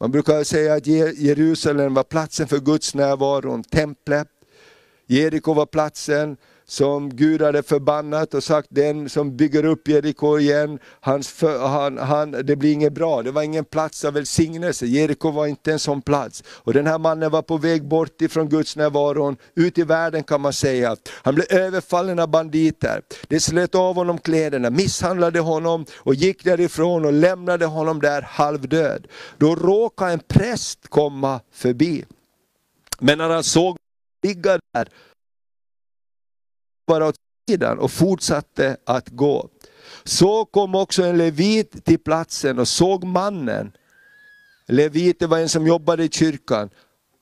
Man 0.00 0.10
brukar 0.10 0.44
säga 0.44 0.74
att 0.74 0.86
Jerusalem 0.86 1.94
var 1.94 2.04
platsen 2.04 2.48
för 2.48 2.58
Guds 2.58 2.94
närvaro, 2.94 3.62
templet. 3.62 4.28
Jeriko 5.06 5.54
var 5.54 5.66
platsen 5.66 6.36
som 6.72 7.16
Gud 7.16 7.42
hade 7.42 7.62
förbannat 7.62 8.34
och 8.34 8.44
sagt 8.44 8.68
den 8.70 9.08
som 9.08 9.36
bygger 9.36 9.64
upp 9.64 9.88
Jeriko 9.88 10.38
igen, 10.38 10.78
hans 11.00 11.28
för, 11.28 11.66
han, 11.66 11.98
han, 11.98 12.30
det 12.30 12.56
blir 12.56 12.72
inget 12.72 12.92
bra. 12.92 13.22
Det 13.22 13.30
var 13.30 13.42
ingen 13.42 13.64
plats 13.64 14.04
av 14.04 14.14
välsignelse. 14.14 14.86
Jeriko 14.86 15.30
var 15.30 15.46
inte 15.46 15.72
en 15.72 15.78
sån 15.78 16.02
plats. 16.02 16.44
Och 16.46 16.72
den 16.72 16.86
här 16.86 16.98
mannen 16.98 17.30
var 17.30 17.42
på 17.42 17.56
väg 17.56 17.88
bort 17.88 18.22
ifrån 18.22 18.48
Guds 18.48 18.76
närvaron, 18.76 19.36
ut 19.54 19.78
i 19.78 19.82
världen 19.82 20.24
kan 20.24 20.40
man 20.40 20.52
säga. 20.52 20.96
Han 21.22 21.34
blev 21.34 21.46
överfallen 21.50 22.18
av 22.18 22.28
banditer. 22.28 23.02
De 23.28 23.40
slöt 23.40 23.74
av 23.74 23.94
honom 23.94 24.18
kläderna, 24.18 24.70
misshandlade 24.70 25.40
honom 25.40 25.86
och 25.96 26.14
gick 26.14 26.44
därifrån 26.44 27.04
och 27.04 27.12
lämnade 27.12 27.66
honom 27.66 28.00
där 28.00 28.22
halvdöd. 28.22 29.06
Då 29.38 29.54
råkade 29.54 30.12
en 30.12 30.20
präst 30.28 30.88
komma 30.88 31.40
förbi. 31.52 32.04
Men 33.00 33.18
när 33.18 33.28
han 33.28 33.44
såg 33.44 33.76
ligga 34.22 34.58
där 34.72 34.88
bara 36.86 37.08
åt 37.08 37.16
sidan 37.48 37.78
och 37.78 37.90
fortsatte 37.90 38.76
att 38.86 39.08
gå. 39.08 39.48
Så 40.04 40.44
kom 40.44 40.74
också 40.74 41.02
en 41.02 41.18
levit 41.18 41.84
till 41.84 41.98
platsen 41.98 42.58
och 42.58 42.68
såg 42.68 43.04
mannen. 43.04 43.72
Levit 44.68 45.18
det 45.18 45.26
var 45.26 45.38
en 45.38 45.48
som 45.48 45.66
jobbade 45.66 46.04
i 46.04 46.08
kyrkan. 46.08 46.70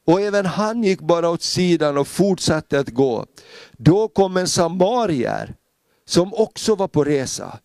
Och 0.06 0.20
även 0.20 0.46
han 0.46 0.84
gick 0.84 1.00
bara 1.00 1.28
åt 1.28 1.42
sidan 1.42 1.98
och 1.98 2.08
fortsatte 2.08 2.80
att 2.80 2.88
gå. 2.88 3.26
Då 3.72 4.08
kom 4.08 4.36
en 4.36 4.48
samarier 4.48 5.54
som 6.06 6.34
också 6.34 6.74
var 6.74 6.88
på 6.88 7.04
resa. 7.04 7.58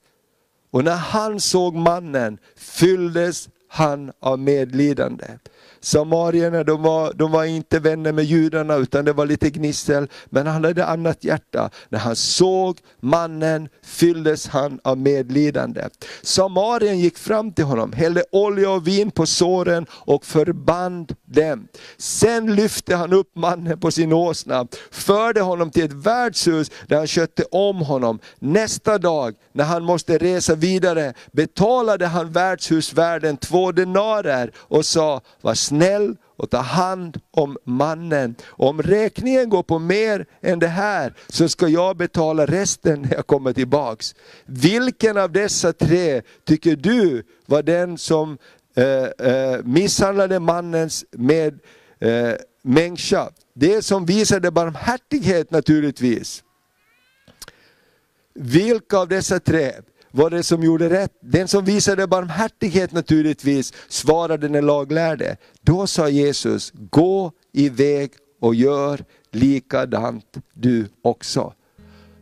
Och 0.71 0.84
när 0.84 0.95
han 0.95 1.39
såg 1.39 1.75
mannen 1.75 2.38
fylldes 2.55 3.49
han 3.67 4.12
av 4.19 4.39
medlidande. 4.39 5.25
Samarierna 5.85 6.63
de 6.63 6.81
var, 6.81 7.13
de 7.13 7.31
var 7.31 7.45
inte 7.45 7.79
vänner 7.79 8.11
med 8.11 8.25
judarna 8.25 8.75
utan 8.75 9.05
det 9.05 9.13
var 9.13 9.25
lite 9.25 9.49
gnissel. 9.49 10.07
Men 10.25 10.47
han 10.47 10.63
hade 10.63 10.85
annat 10.85 11.23
hjärta. 11.23 11.69
När 11.89 11.99
han 11.99 12.15
såg 12.15 12.77
mannen 12.99 13.69
fylldes 13.83 14.47
han 14.47 14.79
av 14.83 14.97
medlidande. 14.97 15.89
Samarien 16.21 16.99
gick 16.99 17.17
fram 17.17 17.51
till 17.51 17.65
honom, 17.65 17.93
hällde 17.93 18.23
olja 18.31 18.71
och 18.71 18.87
vin 18.87 19.11
på 19.11 19.25
såren 19.25 19.85
och 19.91 20.25
förband 20.25 21.15
dem. 21.25 21.67
Sen 21.97 22.55
lyfte 22.55 22.95
han 22.95 23.13
upp 23.13 23.35
mannen 23.35 23.79
på 23.79 23.91
sin 23.91 24.13
åsna, 24.13 24.67
förde 24.91 25.41
honom 25.41 25.69
till 25.69 25.85
ett 25.85 25.93
värdshus 25.93 26.71
där 26.87 26.97
han 26.97 27.07
skötte 27.07 27.43
om 27.51 27.77
honom. 27.77 28.19
Nästa 28.39 28.97
dag 28.97 29.35
när 29.53 29.63
han 29.63 29.83
måste 29.83 30.17
resa 30.17 30.55
vidare 30.55 31.13
betalade 31.31 32.05
han 32.05 32.31
värdshusvärden 32.31 33.37
två 33.37 33.71
denarer 33.71 34.51
och 34.57 34.85
sa, 34.85 35.21
var 35.41 35.53
snäll 35.53 35.74
och 36.38 36.49
ta 36.49 36.57
hand 36.57 37.21
om 37.31 37.57
mannen. 37.63 38.35
Om 38.47 38.81
räkningen 38.81 39.49
går 39.49 39.63
på 39.63 39.79
mer 39.79 40.25
än 40.41 40.59
det 40.59 40.67
här 40.67 41.13
så 41.27 41.49
ska 41.49 41.67
jag 41.67 41.97
betala 41.97 42.45
resten 42.45 43.01
när 43.01 43.13
jag 43.13 43.27
kommer 43.27 43.53
tillbaks. 43.53 44.15
Vilken 44.45 45.17
av 45.17 45.31
dessa 45.31 45.73
tre 45.73 46.21
tycker 46.43 46.75
du 46.75 47.23
var 47.45 47.63
den 47.63 47.97
som 47.97 48.38
eh, 48.75 49.29
eh, 49.31 49.59
misshandlade 49.63 50.39
mannens 50.39 51.05
med 51.11 51.59
eh, 51.99 52.33
människa? 52.61 53.29
Det 53.53 53.81
som 53.81 54.05
visade 54.05 54.51
barmhärtighet 54.51 55.51
naturligtvis. 55.51 56.43
Vilka 58.33 58.97
av 58.97 59.07
dessa 59.07 59.39
tre 59.39 59.71
var 60.15 60.30
det 60.30 60.43
som 60.43 60.63
gjorde 60.63 60.89
rätt? 60.89 61.12
Den 61.21 61.47
som 61.47 61.65
visade 61.65 62.08
barmhärtighet 62.08 62.91
naturligtvis 62.91 63.73
svarade 63.88 64.47
den 64.47 64.65
laglärde. 64.65 65.38
Då 65.62 65.88
sa 65.88 66.10
Jesus, 66.10 66.71
gå 66.75 67.32
iväg 67.54 68.12
och 68.41 68.56
gör 68.56 69.06
likadant 69.32 70.38
du 70.54 70.88
också. 71.01 71.54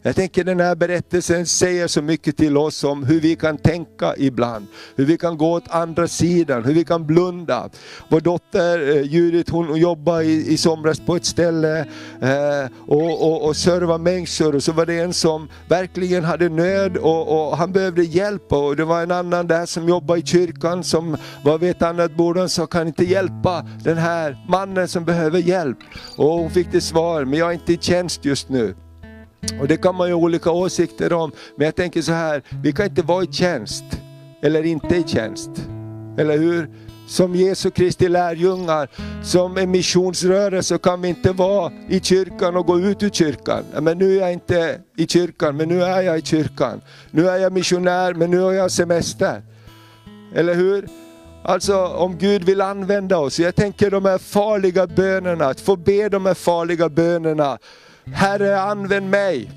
Jag 0.05 0.15
tänker 0.15 0.43
den 0.43 0.59
här 0.59 0.75
berättelsen 0.75 1.45
säger 1.45 1.87
så 1.87 2.01
mycket 2.01 2.37
till 2.37 2.57
oss 2.57 2.83
om 2.83 3.03
hur 3.03 3.19
vi 3.19 3.35
kan 3.35 3.57
tänka 3.57 4.13
ibland. 4.17 4.67
Hur 4.95 5.05
vi 5.05 5.17
kan 5.17 5.37
gå 5.37 5.51
åt 5.51 5.63
andra 5.69 6.07
sidan, 6.07 6.63
hur 6.63 6.73
vi 6.73 6.85
kan 6.85 7.05
blunda. 7.07 7.69
Vår 8.09 8.19
dotter 8.19 8.95
eh, 8.95 9.01
Judith 9.01 9.51
hon 9.51 9.77
jobbar 9.77 10.21
i, 10.21 10.53
i 10.53 10.57
somras 10.57 10.99
på 10.99 11.15
ett 11.15 11.25
ställe 11.25 11.79
eh, 12.21 12.71
och, 12.87 13.31
och, 13.31 13.47
och 13.47 13.55
serva 13.55 13.97
människor 13.97 14.55
och 14.55 14.63
så 14.63 14.71
var 14.71 14.85
det 14.85 14.99
en 14.99 15.13
som 15.13 15.49
verkligen 15.69 16.23
hade 16.23 16.49
nöd 16.49 16.97
och, 16.97 17.49
och 17.49 17.57
han 17.57 17.71
behövde 17.71 18.03
hjälp 18.03 18.53
och 18.53 18.75
det 18.75 18.85
var 18.85 19.03
en 19.03 19.11
annan 19.11 19.47
där 19.47 19.65
som 19.65 19.87
jobbade 19.87 20.19
i 20.19 20.25
kyrkan 20.25 20.83
som 20.83 21.17
var 21.43 21.57
vid 21.57 21.69
ett 21.69 21.81
annat 21.81 22.15
bord 22.15 22.37
och 22.37 22.51
sa 22.51 22.67
kan 22.67 22.87
inte 22.87 23.03
hjälpa 23.03 23.65
den 23.83 23.97
här 23.97 24.45
mannen 24.49 24.87
som 24.87 25.05
behöver 25.05 25.39
hjälp. 25.39 25.77
Och 26.17 26.29
hon 26.29 26.51
fick 26.51 26.71
det 26.71 26.81
svar, 26.81 27.25
men 27.25 27.39
jag 27.39 27.49
är 27.49 27.53
inte 27.53 27.73
i 27.73 27.77
tjänst 27.77 28.25
just 28.25 28.49
nu. 28.49 28.75
Och 29.61 29.67
det 29.67 29.77
kan 29.77 29.95
man 29.95 30.07
ju 30.07 30.13
ha 30.13 30.21
olika 30.21 30.51
åsikter 30.51 31.13
om, 31.13 31.31
men 31.55 31.65
jag 31.65 31.75
tänker 31.75 32.01
så 32.01 32.11
här, 32.11 32.43
vi 32.63 32.71
kan 32.71 32.85
inte 32.85 33.01
vara 33.01 33.23
i 33.23 33.27
tjänst, 33.27 33.83
eller 34.41 34.65
inte 34.65 34.95
i 34.95 35.03
tjänst. 35.03 35.49
Eller 36.17 36.37
hur? 36.37 36.69
Som 37.07 37.35
Jesu 37.35 37.71
Kristi 37.71 38.09
lärjungar, 38.09 38.89
som 39.23 39.57
en 39.57 39.71
missionsrörelse 39.71 40.77
kan 40.77 41.01
vi 41.01 41.07
inte 41.07 41.31
vara 41.31 41.71
i 41.89 41.99
kyrkan 41.99 42.55
och 42.55 42.65
gå 42.65 42.79
ut 42.79 43.03
ur 43.03 43.09
kyrkan. 43.09 43.63
Men 43.81 43.97
nu 43.97 44.17
är 44.17 44.21
jag 44.21 44.33
inte 44.33 44.79
i 44.97 45.07
kyrkan, 45.07 45.57
men 45.57 45.69
nu 45.69 45.83
är 45.83 46.01
jag 46.01 46.17
i 46.17 46.21
kyrkan. 46.21 46.81
Nu 47.11 47.29
är 47.29 47.37
jag 47.37 47.53
missionär, 47.53 48.13
men 48.13 48.31
nu 48.31 48.39
har 48.39 48.53
jag 48.53 48.71
semester. 48.71 49.41
Eller 50.35 50.53
hur? 50.53 50.87
Alltså 51.43 51.85
om 51.85 52.17
Gud 52.17 52.43
vill 52.43 52.61
använda 52.61 53.17
oss. 53.17 53.39
Jag 53.39 53.55
tänker 53.55 53.91
de 53.91 54.05
här 54.05 54.17
farliga 54.17 54.87
bönerna, 54.87 55.45
att 55.45 55.59
få 55.59 55.75
be 55.75 56.09
de 56.09 56.25
här 56.25 56.33
farliga 56.33 56.89
bönerna. 56.89 57.57
Herre 58.05 58.61
använd 58.61 59.09
mig. 59.09 59.49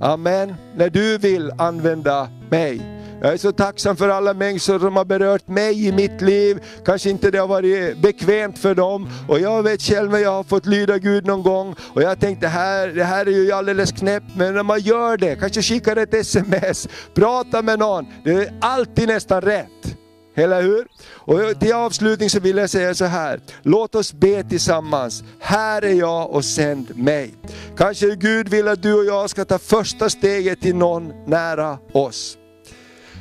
Amen. 0.00 0.54
När 0.76 0.90
du 0.90 1.18
vill 1.18 1.52
använda 1.58 2.28
mig. 2.50 2.92
Jag 3.22 3.32
är 3.32 3.36
så 3.36 3.52
tacksam 3.52 3.96
för 3.96 4.08
alla 4.08 4.34
människor 4.34 4.78
som 4.78 4.96
har 4.96 5.04
berört 5.04 5.48
mig 5.48 5.86
i 5.86 5.92
mitt 5.92 6.20
liv. 6.20 6.64
Kanske 6.84 7.10
inte 7.10 7.30
det 7.30 7.38
har 7.38 7.48
varit 7.48 7.98
bekvämt 7.98 8.58
för 8.58 8.74
dem. 8.74 9.08
Och 9.28 9.40
jag 9.40 9.62
vet 9.62 9.82
själv 9.82 10.10
när 10.10 10.18
jag 10.18 10.30
har 10.30 10.44
fått 10.44 10.66
lyda 10.66 10.98
Gud 10.98 11.26
någon 11.26 11.42
gång. 11.42 11.74
Och 11.94 12.02
jag 12.02 12.20
tänkte, 12.20 12.48
här, 12.48 12.88
det 12.88 13.04
här 13.04 13.26
är 13.26 13.30
ju 13.30 13.52
alldeles 13.52 13.92
knäppt. 13.92 14.36
Men 14.36 14.54
när 14.54 14.62
man 14.62 14.80
gör 14.80 15.16
det, 15.16 15.36
kanske 15.36 15.62
skickar 15.62 15.96
ett 15.96 16.14
sms, 16.14 16.88
pratar 17.14 17.62
med 17.62 17.78
någon. 17.78 18.06
Det 18.24 18.30
är 18.30 18.54
alltid 18.60 19.08
nästan 19.08 19.40
rätt. 19.40 19.91
Eller 20.34 20.62
hur? 20.62 20.86
Och 21.14 21.60
till 21.60 21.72
avslutning 21.72 22.30
så 22.30 22.40
vill 22.40 22.56
jag 22.56 22.70
säga 22.70 22.94
så 22.94 23.04
här. 23.04 23.40
Låt 23.62 23.94
oss 23.94 24.12
be 24.12 24.44
tillsammans. 24.44 25.24
Här 25.40 25.84
är 25.84 25.94
jag 25.94 26.30
och 26.30 26.44
sänd 26.44 26.96
mig. 26.96 27.34
Kanske 27.76 28.16
Gud 28.16 28.48
vill 28.48 28.68
att 28.68 28.82
du 28.82 28.94
och 28.94 29.04
jag 29.04 29.30
ska 29.30 29.44
ta 29.44 29.58
första 29.58 30.10
steget 30.10 30.60
till 30.60 30.74
någon 30.76 31.12
nära 31.26 31.78
oss. 31.92 32.38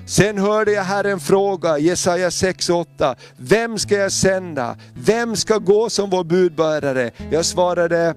Sen 0.07 0.37
hörde 0.37 0.71
jag 0.71 0.83
Herren 0.83 1.19
fråga, 1.19 1.77
Jesaja 1.77 2.29
6.8, 2.29 3.15
vem 3.37 3.79
ska 3.79 3.95
jag 3.95 4.11
sända? 4.11 4.77
Vem 4.93 5.35
ska 5.35 5.57
gå 5.57 5.89
som 5.89 6.09
vår 6.09 6.23
budbärare? 6.23 7.11
Jag 7.31 7.45
svarade, 7.45 8.15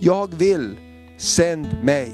jag 0.00 0.34
vill, 0.34 0.76
sänd 1.18 1.68
mig. 1.82 2.12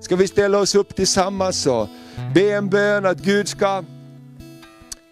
Ska 0.00 0.16
vi 0.16 0.28
ställa 0.28 0.58
oss 0.58 0.74
upp 0.74 0.96
tillsammans 0.96 1.66
och 1.66 1.88
Be 2.34 2.52
en 2.52 2.68
bön 2.68 3.06
att 3.06 3.18
Gud 3.18 3.48
ska 3.48 3.84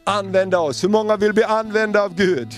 använda 0.04 0.60
oss. 0.60 0.84
Hur 0.84 0.88
många 0.88 1.16
vill 1.16 1.32
bli 1.32 1.44
använda 1.44 2.02
av 2.02 2.14
Gud? 2.14 2.48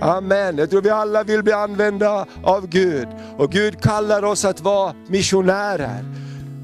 Amen. 0.00 0.58
Jag 0.58 0.70
tror 0.70 0.82
vi 0.82 0.90
alla 0.90 1.22
vill 1.22 1.42
bli 1.42 1.52
använda 1.52 2.26
av 2.44 2.66
Gud. 2.66 3.08
Och 3.38 3.52
Gud 3.52 3.82
kallar 3.82 4.24
oss 4.24 4.44
att 4.44 4.60
vara 4.60 4.94
missionärer. 5.06 6.04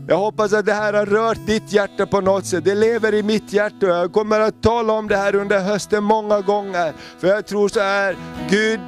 Jag 0.08 0.18
hoppas 0.18 0.52
att 0.52 0.66
det 0.66 0.72
här 0.72 0.92
har 0.92 1.06
rört 1.06 1.46
ditt 1.46 1.72
hjärta 1.72 2.06
på 2.06 2.20
något 2.20 2.46
sätt. 2.46 2.64
Det 2.64 2.74
lever 2.74 3.14
i 3.14 3.22
mitt 3.22 3.52
hjärta 3.52 3.86
och 3.86 3.92
jag 3.92 4.12
kommer 4.12 4.40
att 4.40 4.62
tala 4.62 4.92
om 4.92 5.08
det 5.08 5.16
här 5.16 5.34
under 5.34 5.60
hösten 5.60 6.04
många 6.04 6.40
gånger. 6.40 6.92
För 7.18 7.28
jag 7.28 7.46
tror 7.46 7.68
så 7.68 7.80
här, 7.80 8.16
Gud 8.50 8.80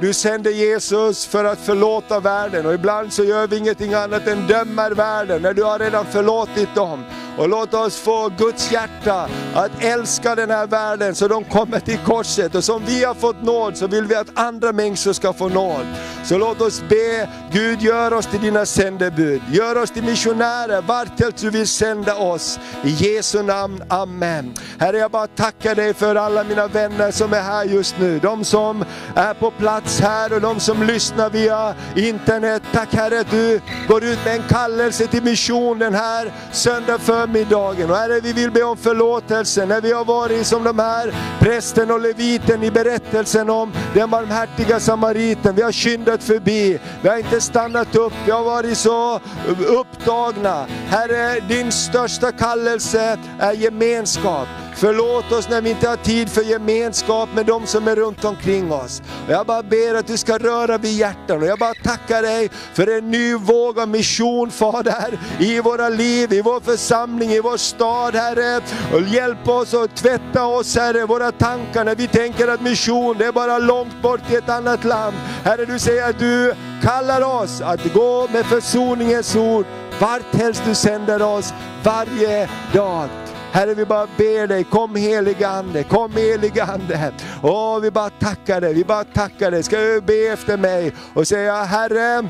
du 0.00 0.12
sände 0.12 0.50
Jesus 0.50 1.26
för 1.26 1.44
att 1.44 1.58
förlåta 1.60 2.20
världen 2.20 2.66
och 2.66 2.74
ibland 2.74 3.12
så 3.12 3.24
gör 3.24 3.46
vi 3.46 3.56
ingenting 3.56 3.94
annat 3.94 4.26
än 4.26 4.46
dömer 4.46 4.90
världen 4.90 5.42
när 5.42 5.54
du 5.54 5.62
har 5.62 5.78
redan 5.78 6.06
förlåtit 6.06 6.74
dem. 6.74 7.04
Och 7.38 7.48
låt 7.48 7.74
oss 7.74 8.00
få 8.00 8.30
Guds 8.38 8.72
hjärta 8.72 9.28
att 9.54 9.70
älska 9.80 10.34
den 10.34 10.50
här 10.50 10.66
världen 10.66 11.14
så 11.14 11.28
de 11.28 11.44
kommer 11.44 11.80
till 11.80 11.98
korset. 11.98 12.54
Och 12.54 12.64
som 12.64 12.82
vi 12.86 13.04
har 13.04 13.14
fått 13.14 13.42
nåd 13.42 13.76
så 13.76 13.86
vill 13.86 14.04
vi 14.04 14.14
att 14.14 14.38
andra 14.38 14.72
människor 14.72 15.12
ska 15.12 15.32
få 15.32 15.48
nåd. 15.48 15.86
Så 16.24 16.38
låt 16.38 16.60
oss 16.60 16.82
be, 16.88 17.28
Gud 17.52 17.82
gör 17.82 18.12
oss 18.12 18.26
till 18.26 18.40
dina 18.40 18.66
sändebud. 18.66 19.42
Gör 19.52 19.82
oss 19.82 19.90
till 19.90 20.04
missionärer 20.04 20.82
vart 20.82 21.20
helst 21.20 21.38
du 21.38 21.50
vill 21.50 21.68
sända 21.68 22.16
oss. 22.16 22.58
I 22.84 22.90
Jesu 22.90 23.42
namn, 23.42 23.82
Amen. 23.88 24.54
Herre 24.78 24.98
jag 24.98 25.10
bara 25.10 25.26
tackar 25.26 25.74
dig 25.74 25.94
för 25.94 26.16
alla 26.16 26.44
mina 26.44 26.66
vänner 26.66 27.10
som 27.10 27.32
är 27.32 27.42
här 27.42 27.64
just 27.64 27.98
nu. 27.98 28.18
De 28.18 28.44
som 28.44 28.84
är 29.14 29.34
på 29.34 29.50
plats 29.50 29.83
här 30.00 30.32
och 30.32 30.40
de 30.40 30.60
som 30.60 30.82
lyssnar 30.82 31.30
via 31.30 31.74
internet. 31.96 32.62
Tack 32.72 32.94
Herre 32.94 33.20
att 33.20 33.30
du 33.30 33.60
går 33.88 34.04
ut 34.04 34.24
med 34.24 34.34
en 34.34 34.48
kallelse 34.48 35.06
till 35.06 35.22
mission 35.22 35.78
den 35.78 35.94
här 35.94 36.32
söndag 36.52 36.98
förmiddagen. 36.98 37.90
Och 37.90 37.96
Herre 37.96 38.20
vi 38.20 38.32
vill 38.32 38.50
be 38.50 38.62
om 38.62 38.76
förlåtelse 38.76 39.66
när 39.66 39.80
vi 39.80 39.92
har 39.92 40.04
varit 40.04 40.46
som 40.46 40.64
de 40.64 40.78
här 40.78 41.14
prästen 41.40 41.90
och 41.90 42.00
leviten 42.00 42.62
i 42.62 42.70
berättelsen 42.70 43.50
om 43.50 43.72
den 43.94 44.10
barmhärtiga 44.10 44.80
samariten. 44.80 45.54
Vi 45.54 45.62
har 45.62 45.72
skyndat 45.72 46.22
förbi, 46.22 46.78
vi 47.02 47.08
har 47.08 47.16
inte 47.16 47.40
stannat 47.40 47.96
upp, 47.96 48.12
vi 48.24 48.30
har 48.30 48.44
varit 48.44 48.78
så 48.78 49.20
upptagna. 49.68 50.66
Herre, 50.88 51.40
din 51.48 51.72
största 51.72 52.32
kallelse 52.32 53.18
är 53.38 53.52
gemenskap. 53.52 54.48
Förlåt 54.84 55.32
oss 55.32 55.48
när 55.48 55.60
vi 55.60 55.70
inte 55.70 55.88
har 55.88 55.96
tid 55.96 56.30
för 56.30 56.42
gemenskap 56.42 57.28
med 57.34 57.46
de 57.46 57.66
som 57.66 57.88
är 57.88 57.96
runt 57.96 58.24
omkring 58.24 58.72
oss. 58.72 59.02
Och 59.26 59.32
jag 59.32 59.46
bara 59.46 59.62
ber 59.62 59.94
att 59.94 60.06
du 60.06 60.16
ska 60.16 60.38
röra 60.38 60.78
vid 60.78 60.92
hjärtan 60.92 61.42
och 61.42 61.48
jag 61.48 61.58
bara 61.58 61.74
tackar 61.74 62.22
dig 62.22 62.48
för 62.48 62.98
en 62.98 63.10
ny 63.10 63.34
våg 63.34 63.78
av 63.78 63.88
mission 63.88 64.50
Fader, 64.50 65.18
i 65.38 65.60
våra 65.60 65.88
liv, 65.88 66.32
i 66.32 66.40
vår 66.40 66.60
församling, 66.60 67.30
i 67.30 67.40
vår 67.40 67.56
stad 67.56 68.14
Herre. 68.14 68.60
Och 68.94 69.00
hjälp 69.00 69.48
oss 69.48 69.74
och 69.74 69.94
tvätta 69.94 70.46
oss 70.46 70.76
Herre, 70.76 71.06
våra 71.06 71.32
tankar 71.32 71.84
när 71.84 71.94
vi 71.94 72.08
tänker 72.08 72.48
att 72.48 72.60
mission 72.60 73.18
det 73.18 73.26
är 73.26 73.32
bara 73.32 73.58
långt 73.58 74.02
bort 74.02 74.30
i 74.30 74.36
ett 74.36 74.48
annat 74.48 74.84
land. 74.84 75.16
Herre 75.44 75.64
du 75.64 75.78
säger 75.78 76.10
att 76.10 76.18
du 76.18 76.54
kallar 76.82 77.42
oss 77.42 77.60
att 77.60 77.92
gå 77.92 78.28
med 78.32 78.46
försoningens 78.46 79.36
ord 79.36 79.66
vart 80.00 80.34
helst 80.34 80.62
du 80.66 80.74
sänder 80.74 81.22
oss 81.22 81.54
varje 81.82 82.48
dag. 82.72 83.23
Herre 83.54 83.74
vi 83.74 83.84
bara 83.84 84.08
ber 84.16 84.46
dig, 84.46 84.64
kom 84.64 84.96
heliga 84.96 85.48
Ande, 85.48 85.82
kom 85.82 86.12
heliga 86.12 86.64
Ande. 86.64 87.12
Åh 87.42 87.80
vi 87.80 87.90
bara 87.90 88.10
tackar 88.10 88.60
dig, 88.60 88.74
vi 88.74 88.84
bara 88.84 89.04
tackar 89.04 89.50
dig. 89.50 89.62
Ska 89.62 89.76
du 89.76 90.00
be 90.00 90.28
efter 90.28 90.56
mig 90.56 90.92
och 91.14 91.28
säga 91.28 91.62
Herre, 91.62 92.28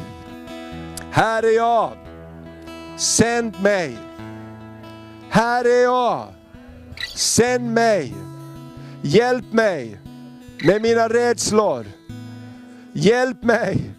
här 1.11 1.43
är 1.43 1.57
jag, 1.57 1.93
sänd 2.97 3.63
mig. 3.63 3.99
Här 5.31 5.65
är 5.65 5.83
jag, 5.83 6.27
sänd 7.17 7.71
mig. 7.71 8.15
Hjälp 9.03 9.53
mig 9.53 10.01
med 10.65 10.83
mina 10.83 11.09
rädslor. 11.09 11.87
Hjälp 12.93 13.43
mig 13.43 13.91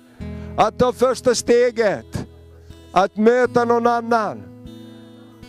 att 0.58 0.80
ta 0.80 0.94
första 0.94 1.36
steget, 1.36 2.28
att 2.92 3.18
möta 3.18 3.66
någon 3.66 3.88
annan. 3.88 4.44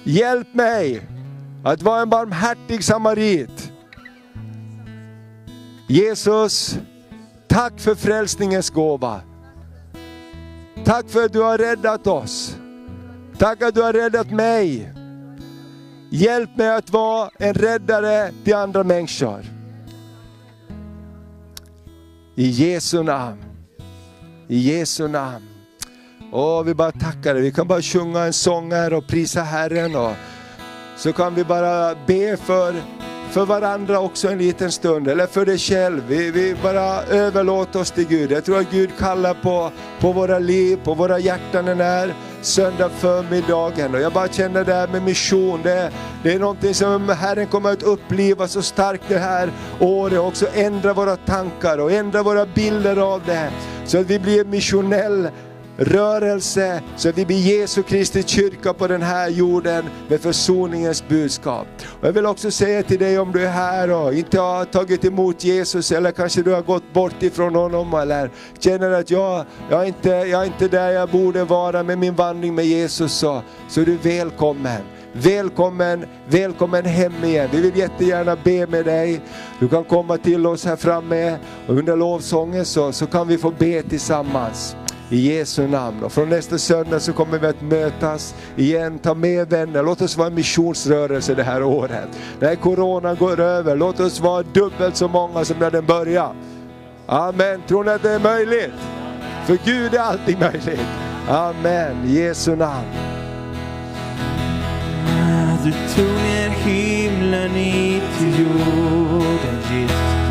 Hjälp 0.05 0.55
mig 0.55 1.16
att 1.65 1.83
vara 1.83 2.03
en 2.03 2.11
barmhärtig 2.11 2.85
samarit. 2.85 3.73
Jesus, 5.89 6.79
tack 7.49 7.81
för 7.81 7.95
frälsningens 7.95 8.71
gåva. 8.71 9.21
Tack 10.85 11.09
för 11.09 11.25
att 11.25 11.33
du 11.33 11.41
har 11.41 11.59
räddat 11.59 12.07
oss. 12.07 12.57
Tack 13.39 13.63
att 13.63 13.75
du 13.75 13.83
har 13.83 13.93
räddat 13.93 14.31
mig. 14.31 14.93
Hjälp 16.11 16.57
mig 16.57 16.71
att 16.71 16.91
vara 16.91 17.31
en 17.39 17.55
räddare 17.55 18.33
till 18.45 18.55
andra 18.55 18.85
människor. 18.85 19.45
I 22.35 22.49
Jesu 22.49 23.03
namn. 23.03 23.45
I 24.49 24.59
Jesu 24.59 25.09
namn. 25.09 25.45
Åh, 26.33 26.63
vi 26.63 26.75
bara 26.75 26.93
tackar 26.93 27.35
dig. 27.35 27.43
Vi 27.43 27.53
kan 27.53 27.69
bara 27.69 27.83
sjunga 27.83 28.21
en 28.21 28.33
sång 28.33 28.73
här 28.73 28.93
och 28.93 29.07
prisa 29.07 29.43
Herren. 29.43 29.97
Och 29.97 30.13
så 30.97 31.13
kan 31.13 31.35
vi 31.35 31.45
bara 31.45 31.95
be 32.07 32.37
för, 32.37 32.75
för 33.31 33.47
varandra 33.47 34.01
också 34.01 34.29
en 34.29 34.39
liten 34.39 34.73
stund, 34.73 35.09
eller 35.09 35.27
för 35.27 35.47
dig 35.47 35.59
själv. 35.59 36.03
Vi, 36.09 36.31
vi 36.31 36.57
bara 36.63 37.03
överlåter 37.03 37.81
oss 37.81 37.91
till 37.91 38.07
Gud. 38.09 38.33
Jag 38.33 38.45
tror 38.45 38.59
att 38.59 38.71
Gud 38.71 38.91
kallar 38.99 39.35
på, 39.35 39.71
på 40.01 40.13
våra 40.13 40.39
liv, 40.39 40.79
på 40.85 40.95
våra 40.95 41.19
hjärtan 41.19 41.65
den 41.65 41.81
här 41.81 42.15
söndag 42.43 42.89
förmiddagen. 42.89 43.95
Och 43.95 44.01
jag 44.01 44.13
bara 44.13 44.29
känner 44.29 44.65
det 44.65 44.75
här 44.75 44.89
med 44.89 45.03
mission, 45.03 45.61
det, 45.63 45.91
det 46.23 46.33
är 46.33 46.39
någonting 46.39 46.75
som 46.75 47.09
Herren 47.09 47.47
kommer 47.47 47.73
att 47.73 47.83
uppliva 47.83 48.49
så 48.49 48.63
starkt 48.63 49.05
det 49.09 49.19
här 49.19 49.51
året. 49.81 50.19
Också 50.19 50.47
ändra 50.55 50.93
våra 50.95 51.17
tankar 51.17 51.79
och 51.79 51.93
ändra 51.93 52.23
våra 52.23 52.47
bilder 52.47 52.97
av 52.97 53.23
det. 53.27 53.51
Så 53.87 53.99
att 53.99 54.07
vi 54.07 54.19
blir 54.19 54.45
missionell 54.45 55.29
rörelse 55.77 56.83
så 56.97 57.09
att 57.09 57.19
vi 57.19 57.27
blir 57.27 57.59
Jesu 57.59 57.83
Kristi 57.83 58.23
kyrka 58.23 58.73
på 58.73 58.87
den 58.87 59.03
här 59.03 59.29
jorden 59.29 59.85
med 60.09 60.21
försoningens 60.21 61.09
budskap. 61.09 61.67
Och 62.01 62.09
jag 62.09 62.13
vill 62.13 62.27
också 62.27 62.51
säga 62.51 62.83
till 62.83 62.99
dig 62.99 63.19
om 63.19 63.33
du 63.33 63.45
är 63.45 63.51
här 63.51 63.91
och 63.91 64.15
inte 64.15 64.41
har 64.41 64.65
tagit 64.65 65.05
emot 65.05 65.45
Jesus 65.45 65.93
eller 65.93 66.13
kanske 66.13 66.43
du 66.43 66.55
har 66.55 66.63
gått 66.63 66.93
bort 66.93 67.23
ifrån 67.23 67.55
honom 67.55 67.95
eller 67.95 68.31
känner 68.59 68.91
att 68.91 69.11
jag, 69.11 69.45
jag, 69.71 69.83
är, 69.83 69.87
inte, 69.87 70.09
jag 70.09 70.43
är 70.43 70.47
inte 70.47 70.69
där 70.69 70.91
jag 70.91 71.09
borde 71.09 71.45
vara 71.45 71.83
med 71.83 71.99
min 71.99 72.15
vandring 72.15 72.55
med 72.55 72.67
Jesus 72.67 73.13
så, 73.13 73.43
så 73.69 73.81
är 73.81 73.85
du 73.85 73.97
välkommen. 73.97 74.83
Välkommen, 75.13 76.05
välkommen 76.29 76.85
hem 76.85 77.25
igen. 77.25 77.49
Vi 77.53 77.61
vill 77.61 77.77
jättegärna 77.77 78.37
be 78.45 78.67
med 78.67 78.85
dig. 78.85 79.21
Du 79.61 79.69
kan 79.69 79.85
komma 79.85 80.17
till 80.17 80.47
oss 80.47 80.65
här 80.65 80.77
framme 80.77 81.39
och 81.67 81.75
under 81.77 81.97
lovsången 81.97 82.65
så, 82.65 82.93
så 82.93 83.07
kan 83.07 83.29
vi 83.29 83.39
få 83.39 83.51
be 83.51 83.83
tillsammans. 83.83 84.77
I 85.11 85.37
Jesu 85.37 85.69
namn. 85.69 86.03
Och 86.03 86.13
från 86.13 86.29
nästa 86.29 86.59
söndag 86.59 87.01
så 87.01 87.13
kommer 87.13 87.39
vi 87.39 87.47
att 87.47 87.63
mötas 87.63 88.35
igen. 88.57 88.99
Ta 88.99 89.15
med 89.15 89.49
vänner. 89.49 89.83
Låt 89.83 90.03
oss 90.03 90.17
vara 90.17 90.29
en 90.29 90.35
missionsrörelse 90.35 91.35
det 91.35 91.43
här 91.43 91.63
året. 91.63 92.09
När 92.41 92.55
Corona 92.55 93.15
går 93.15 93.41
över, 93.41 93.77
låt 93.77 94.01
oss 94.01 94.21
vara 94.21 94.43
dubbelt 94.43 94.97
så 94.97 95.09
många 95.09 95.45
som 95.45 95.59
när 95.59 95.71
den 95.71 95.87
började. 95.87 96.35
Amen. 97.07 97.63
Tror 97.69 97.85
ni 97.85 97.91
att 97.91 98.03
det 98.03 98.11
är 98.11 98.21
möjligt? 98.21 98.75
För 99.47 99.59
Gud 99.65 99.95
är 99.95 99.99
allting 99.99 100.39
möjligt. 100.39 100.87
Amen. 101.29 102.05
I 102.07 102.21
Jesu 102.21 102.57
namn. 102.57 102.87
Du 105.65 105.73
tog 105.73 106.07
ner 106.07 106.49
himlen 106.49 107.51
hit 107.51 108.03
till 108.19 108.41
jorden 108.41 109.57
Vilket 109.71 110.26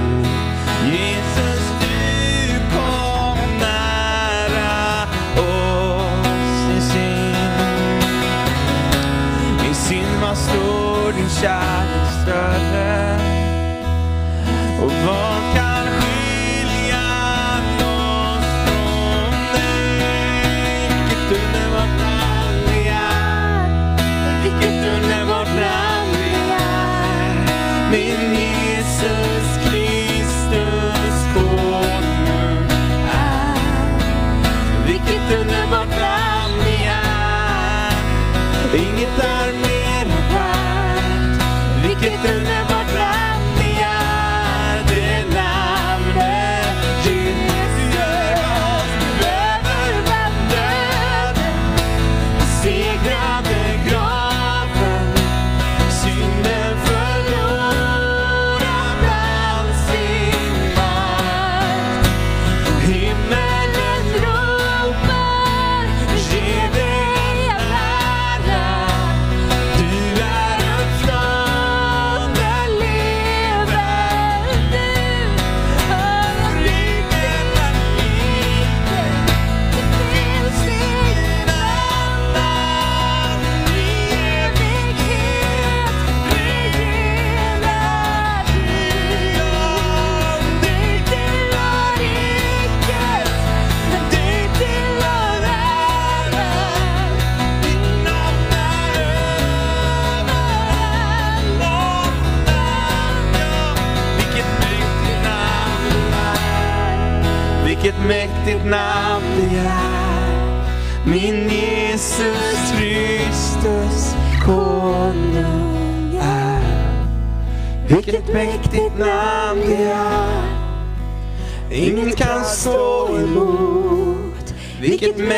child 11.42 11.90
is 12.02 12.22
struggling. 12.22 13.36
man. 63.30 63.55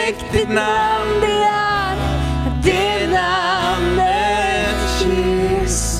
Mäktigt 0.07 0.49
namn 0.49 1.21
det 1.21 1.43
är. 1.43 1.97
Det 2.63 3.07
namnet 3.07 4.77
Jesus. 5.01 5.99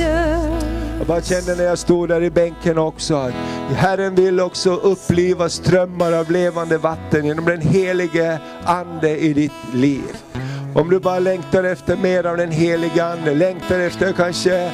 Jag 0.98 1.08
bara 1.08 1.22
kände 1.22 1.56
när 1.56 1.64
jag 1.64 1.78
stod 1.78 2.10
där 2.10 2.24
i 2.24 2.30
bänken 2.30 2.78
också 2.78 3.16
att 3.16 3.34
Herren 3.76 4.16
vill 4.16 4.40
också 4.40 4.76
uppliva 4.76 5.50
strömmar 5.50 6.12
av 6.12 6.32
levande 6.32 6.78
vatten 6.78 7.26
genom 7.26 7.46
den 7.46 7.62
helige 7.62 8.40
Ande 8.64 9.18
i 9.18 9.34
ditt 9.34 9.74
liv. 9.74 10.18
Om 10.76 10.90
du 10.90 11.00
bara 11.00 11.20
längtar 11.20 11.64
efter 11.64 11.98
mer 11.98 12.24
av 12.24 12.38
den 12.38 12.52
helige 12.52 13.06
Ande, 13.06 13.34
längtar 13.34 13.80
efter 13.80 14.14
kanske 14.14 14.72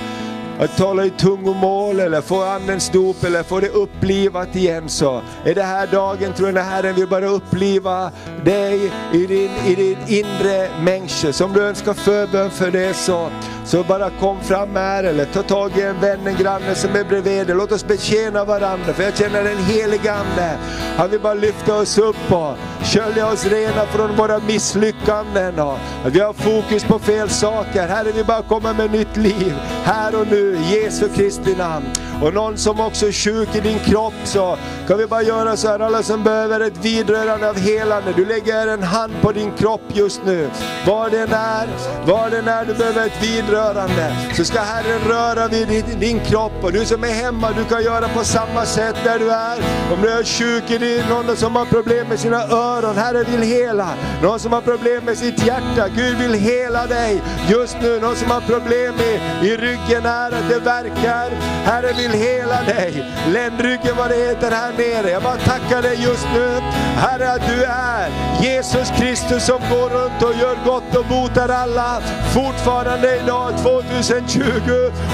att 0.59 0.77
tala 0.77 1.05
i 1.05 1.09
tungomål 1.09 1.99
eller 1.99 2.21
få 2.21 2.43
andens 2.43 2.89
dop 2.89 3.23
eller 3.23 3.43
få 3.43 3.59
det 3.59 3.69
upplivat 3.69 4.55
igen 4.55 4.89
så 4.89 5.21
är 5.43 5.55
det 5.55 5.63
här 5.63 5.87
dagen 5.87 6.33
tror 6.33 6.47
jag 6.47 6.55
när 6.55 6.61
Herren 6.61 6.95
vill 6.95 7.07
bara 7.07 7.27
uppliva 7.27 8.11
dig 8.45 8.91
i 9.13 9.25
din, 9.25 9.51
i 9.65 9.75
din 9.75 9.97
inre 10.07 10.69
människa. 10.81 11.33
Så 11.33 11.45
om 11.45 11.53
du 11.53 11.61
önskar 11.61 11.93
förbön 11.93 12.51
för 12.51 12.71
det 12.71 12.93
så, 12.93 13.29
så 13.65 13.83
bara 13.83 14.09
kom 14.09 14.41
fram 14.41 14.75
här 14.75 15.03
eller 15.03 15.25
ta 15.25 15.41
tag 15.41 15.77
i 15.77 15.81
en 15.81 15.99
vän, 15.99 16.27
en 16.27 16.35
granne 16.35 16.75
som 16.75 16.95
är 16.95 17.03
bredvid 17.03 17.47
dig. 17.47 17.55
Låt 17.55 17.71
oss 17.71 17.87
betjäna 17.87 18.45
varandra 18.45 18.93
för 18.93 19.03
jag 19.03 19.17
känner 19.17 19.43
den 19.43 19.57
helige 19.57 20.13
Ande. 20.13 20.57
Han 20.97 21.09
vill 21.09 21.19
bara 21.19 21.33
lyfta 21.33 21.75
oss 21.75 21.97
upp 21.97 22.31
och 22.31 22.55
skölja 22.83 23.31
oss 23.31 23.45
rena 23.45 23.85
från 23.85 24.15
våra 24.15 24.39
misslyckanden 24.39 25.59
och 25.59 25.77
att 26.05 26.13
vi 26.13 26.19
har 26.19 26.33
fokus 26.33 26.83
på 26.83 26.99
fel 26.99 27.29
saker. 27.29 27.87
Herre 27.87 28.11
vi 28.11 28.23
bara 28.23 28.41
kommer 28.41 28.73
med 28.73 28.91
nytt 28.91 29.17
liv 29.17 29.53
här 29.83 30.21
och 30.21 30.27
nu 30.27 30.42
Jesu 30.51 31.09
Kristi 31.09 31.55
namn. 31.57 31.85
Och 32.23 32.33
någon 32.33 32.57
som 32.57 32.79
också 32.79 33.07
är 33.07 33.11
sjuk 33.11 33.55
i 33.55 33.59
din 33.59 33.79
kropp 33.79 34.13
så 34.23 34.57
kan 34.87 34.97
vi 34.97 35.07
bara 35.07 35.21
göra 35.21 35.57
så 35.57 35.67
här, 35.67 35.79
alla 35.79 36.03
som 36.03 36.23
behöver 36.23 36.59
ett 36.59 36.85
vidrörande 36.85 37.49
av 37.49 37.57
helande, 37.57 38.13
du 38.15 38.25
lägger 38.25 38.67
en 38.67 38.83
hand 38.83 39.13
på 39.21 39.31
din 39.31 39.51
kropp 39.51 39.81
just 39.93 40.21
nu. 40.25 40.49
Var 40.87 41.09
den 41.09 41.33
är, 41.33 41.67
var 42.05 42.29
den 42.29 42.47
är 42.47 42.65
du 42.65 42.73
behöver 42.73 43.05
ett 43.05 43.23
vidrörande, 43.23 44.15
så 44.33 44.45
ska 44.45 44.59
Herren 44.59 44.99
röra 45.07 45.47
vid 45.47 45.67
din, 45.67 45.99
din 45.99 46.19
kropp. 46.19 46.63
Och 46.63 46.71
du 46.71 46.85
som 46.85 47.03
är 47.03 47.07
hemma, 47.07 47.51
du 47.51 47.63
kan 47.63 47.83
göra 47.83 48.07
på 48.07 48.23
samma 48.23 48.65
sätt 48.65 48.95
där 49.03 49.19
du 49.19 49.31
är. 49.31 49.57
Om 49.93 50.01
du 50.01 50.09
är 50.09 50.23
sjuk 50.23 50.71
i 50.71 50.77
din, 50.77 51.05
någon 51.09 51.35
som 51.35 51.55
har 51.55 51.65
problem 51.65 52.07
med 52.07 52.19
sina 52.19 52.43
öron, 52.43 52.95
Herren 52.95 53.25
vill 53.31 53.41
hela. 53.41 53.89
Någon 54.21 54.39
som 54.39 54.53
har 54.53 54.61
problem 54.61 55.05
med 55.05 55.17
sitt 55.17 55.45
hjärta, 55.45 55.87
Gud 55.95 56.17
vill 56.17 56.33
hela 56.33 56.87
dig 56.87 57.21
just 57.49 57.77
nu. 57.81 57.99
Någon 57.99 58.15
som 58.15 58.31
har 58.31 58.41
problem 58.41 58.93
i, 58.95 59.47
i 59.47 59.57
ryggen 59.57 60.05
är 60.05 60.31
att 60.31 60.49
det 60.49 60.59
verkar. 60.59 61.29
Herren 61.65 61.97
vill 61.97 62.12
vill 62.13 62.21
hela 62.21 62.63
dig. 62.63 63.05
Ländryggen 63.33 63.95
vad 63.97 64.09
det 64.09 64.15
heter 64.15 64.51
här 64.51 64.73
nere. 64.73 65.09
Jag 65.09 65.23
bara 65.23 65.37
tackar 65.37 65.81
dig 65.81 65.97
just 66.03 66.27
nu. 66.33 66.59
Herre 66.95 67.31
att 67.31 67.47
du 67.47 67.63
är 67.63 68.09
Jesus 68.41 68.91
Kristus 68.97 69.45
som 69.45 69.59
går 69.69 69.89
runt 69.89 70.23
och 70.23 70.33
gör 70.41 70.57
gott 70.65 70.95
och 70.95 71.05
botar 71.05 71.49
alla. 71.49 72.01
Fortfarande 72.33 73.19
idag 73.23 73.53
2020. 73.57 74.41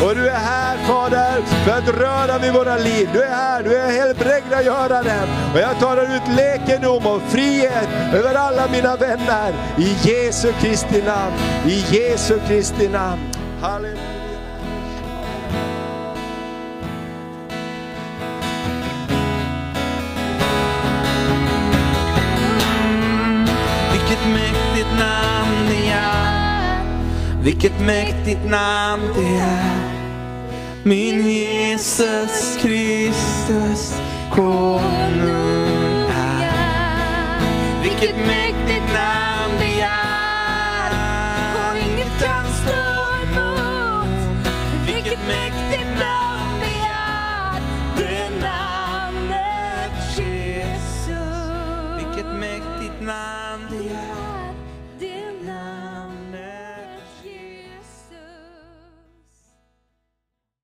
Och 0.03 0.15
du 0.15 0.27
är 0.29 0.39
här 0.39 0.77
Fader 0.87 1.41
för 1.65 1.71
att 1.71 1.89
röra 1.89 2.37
vid 2.37 2.53
våra 2.53 2.77
liv. 2.77 3.09
Du 3.13 3.23
är 3.23 3.35
här, 3.35 3.63
du 3.63 3.75
är 3.75 3.91
helbrägd 3.91 4.53
att 4.53 4.65
göra 4.65 5.03
det. 5.03 5.23
Och 5.53 5.59
jag 5.59 5.79
talar 5.79 6.03
ut 6.03 6.35
läkedom 6.35 7.07
och 7.07 7.21
frihet 7.21 7.89
över 8.13 8.35
alla 8.35 8.67
mina 8.71 8.95
vänner. 8.95 9.53
I 9.77 9.97
Jesu 10.09 10.51
Kristi 10.61 11.01
namn. 11.01 11.35
I 11.65 11.85
Jesu 11.91 12.39
Kristi 12.47 12.87
namn. 12.87 13.21
Halleluja. 13.61 14.08
Vilket 27.41 27.79
mäktigt 27.79 28.45
namn 28.49 29.03
det 29.15 29.37
är. 29.39 29.79
Min 30.83 31.27
Jesus 31.27 32.57
Kristus 32.61 34.01
konung 34.31 36.09
är. 36.09 36.51
Vilket 37.83 38.17
mäktigt 38.17 38.93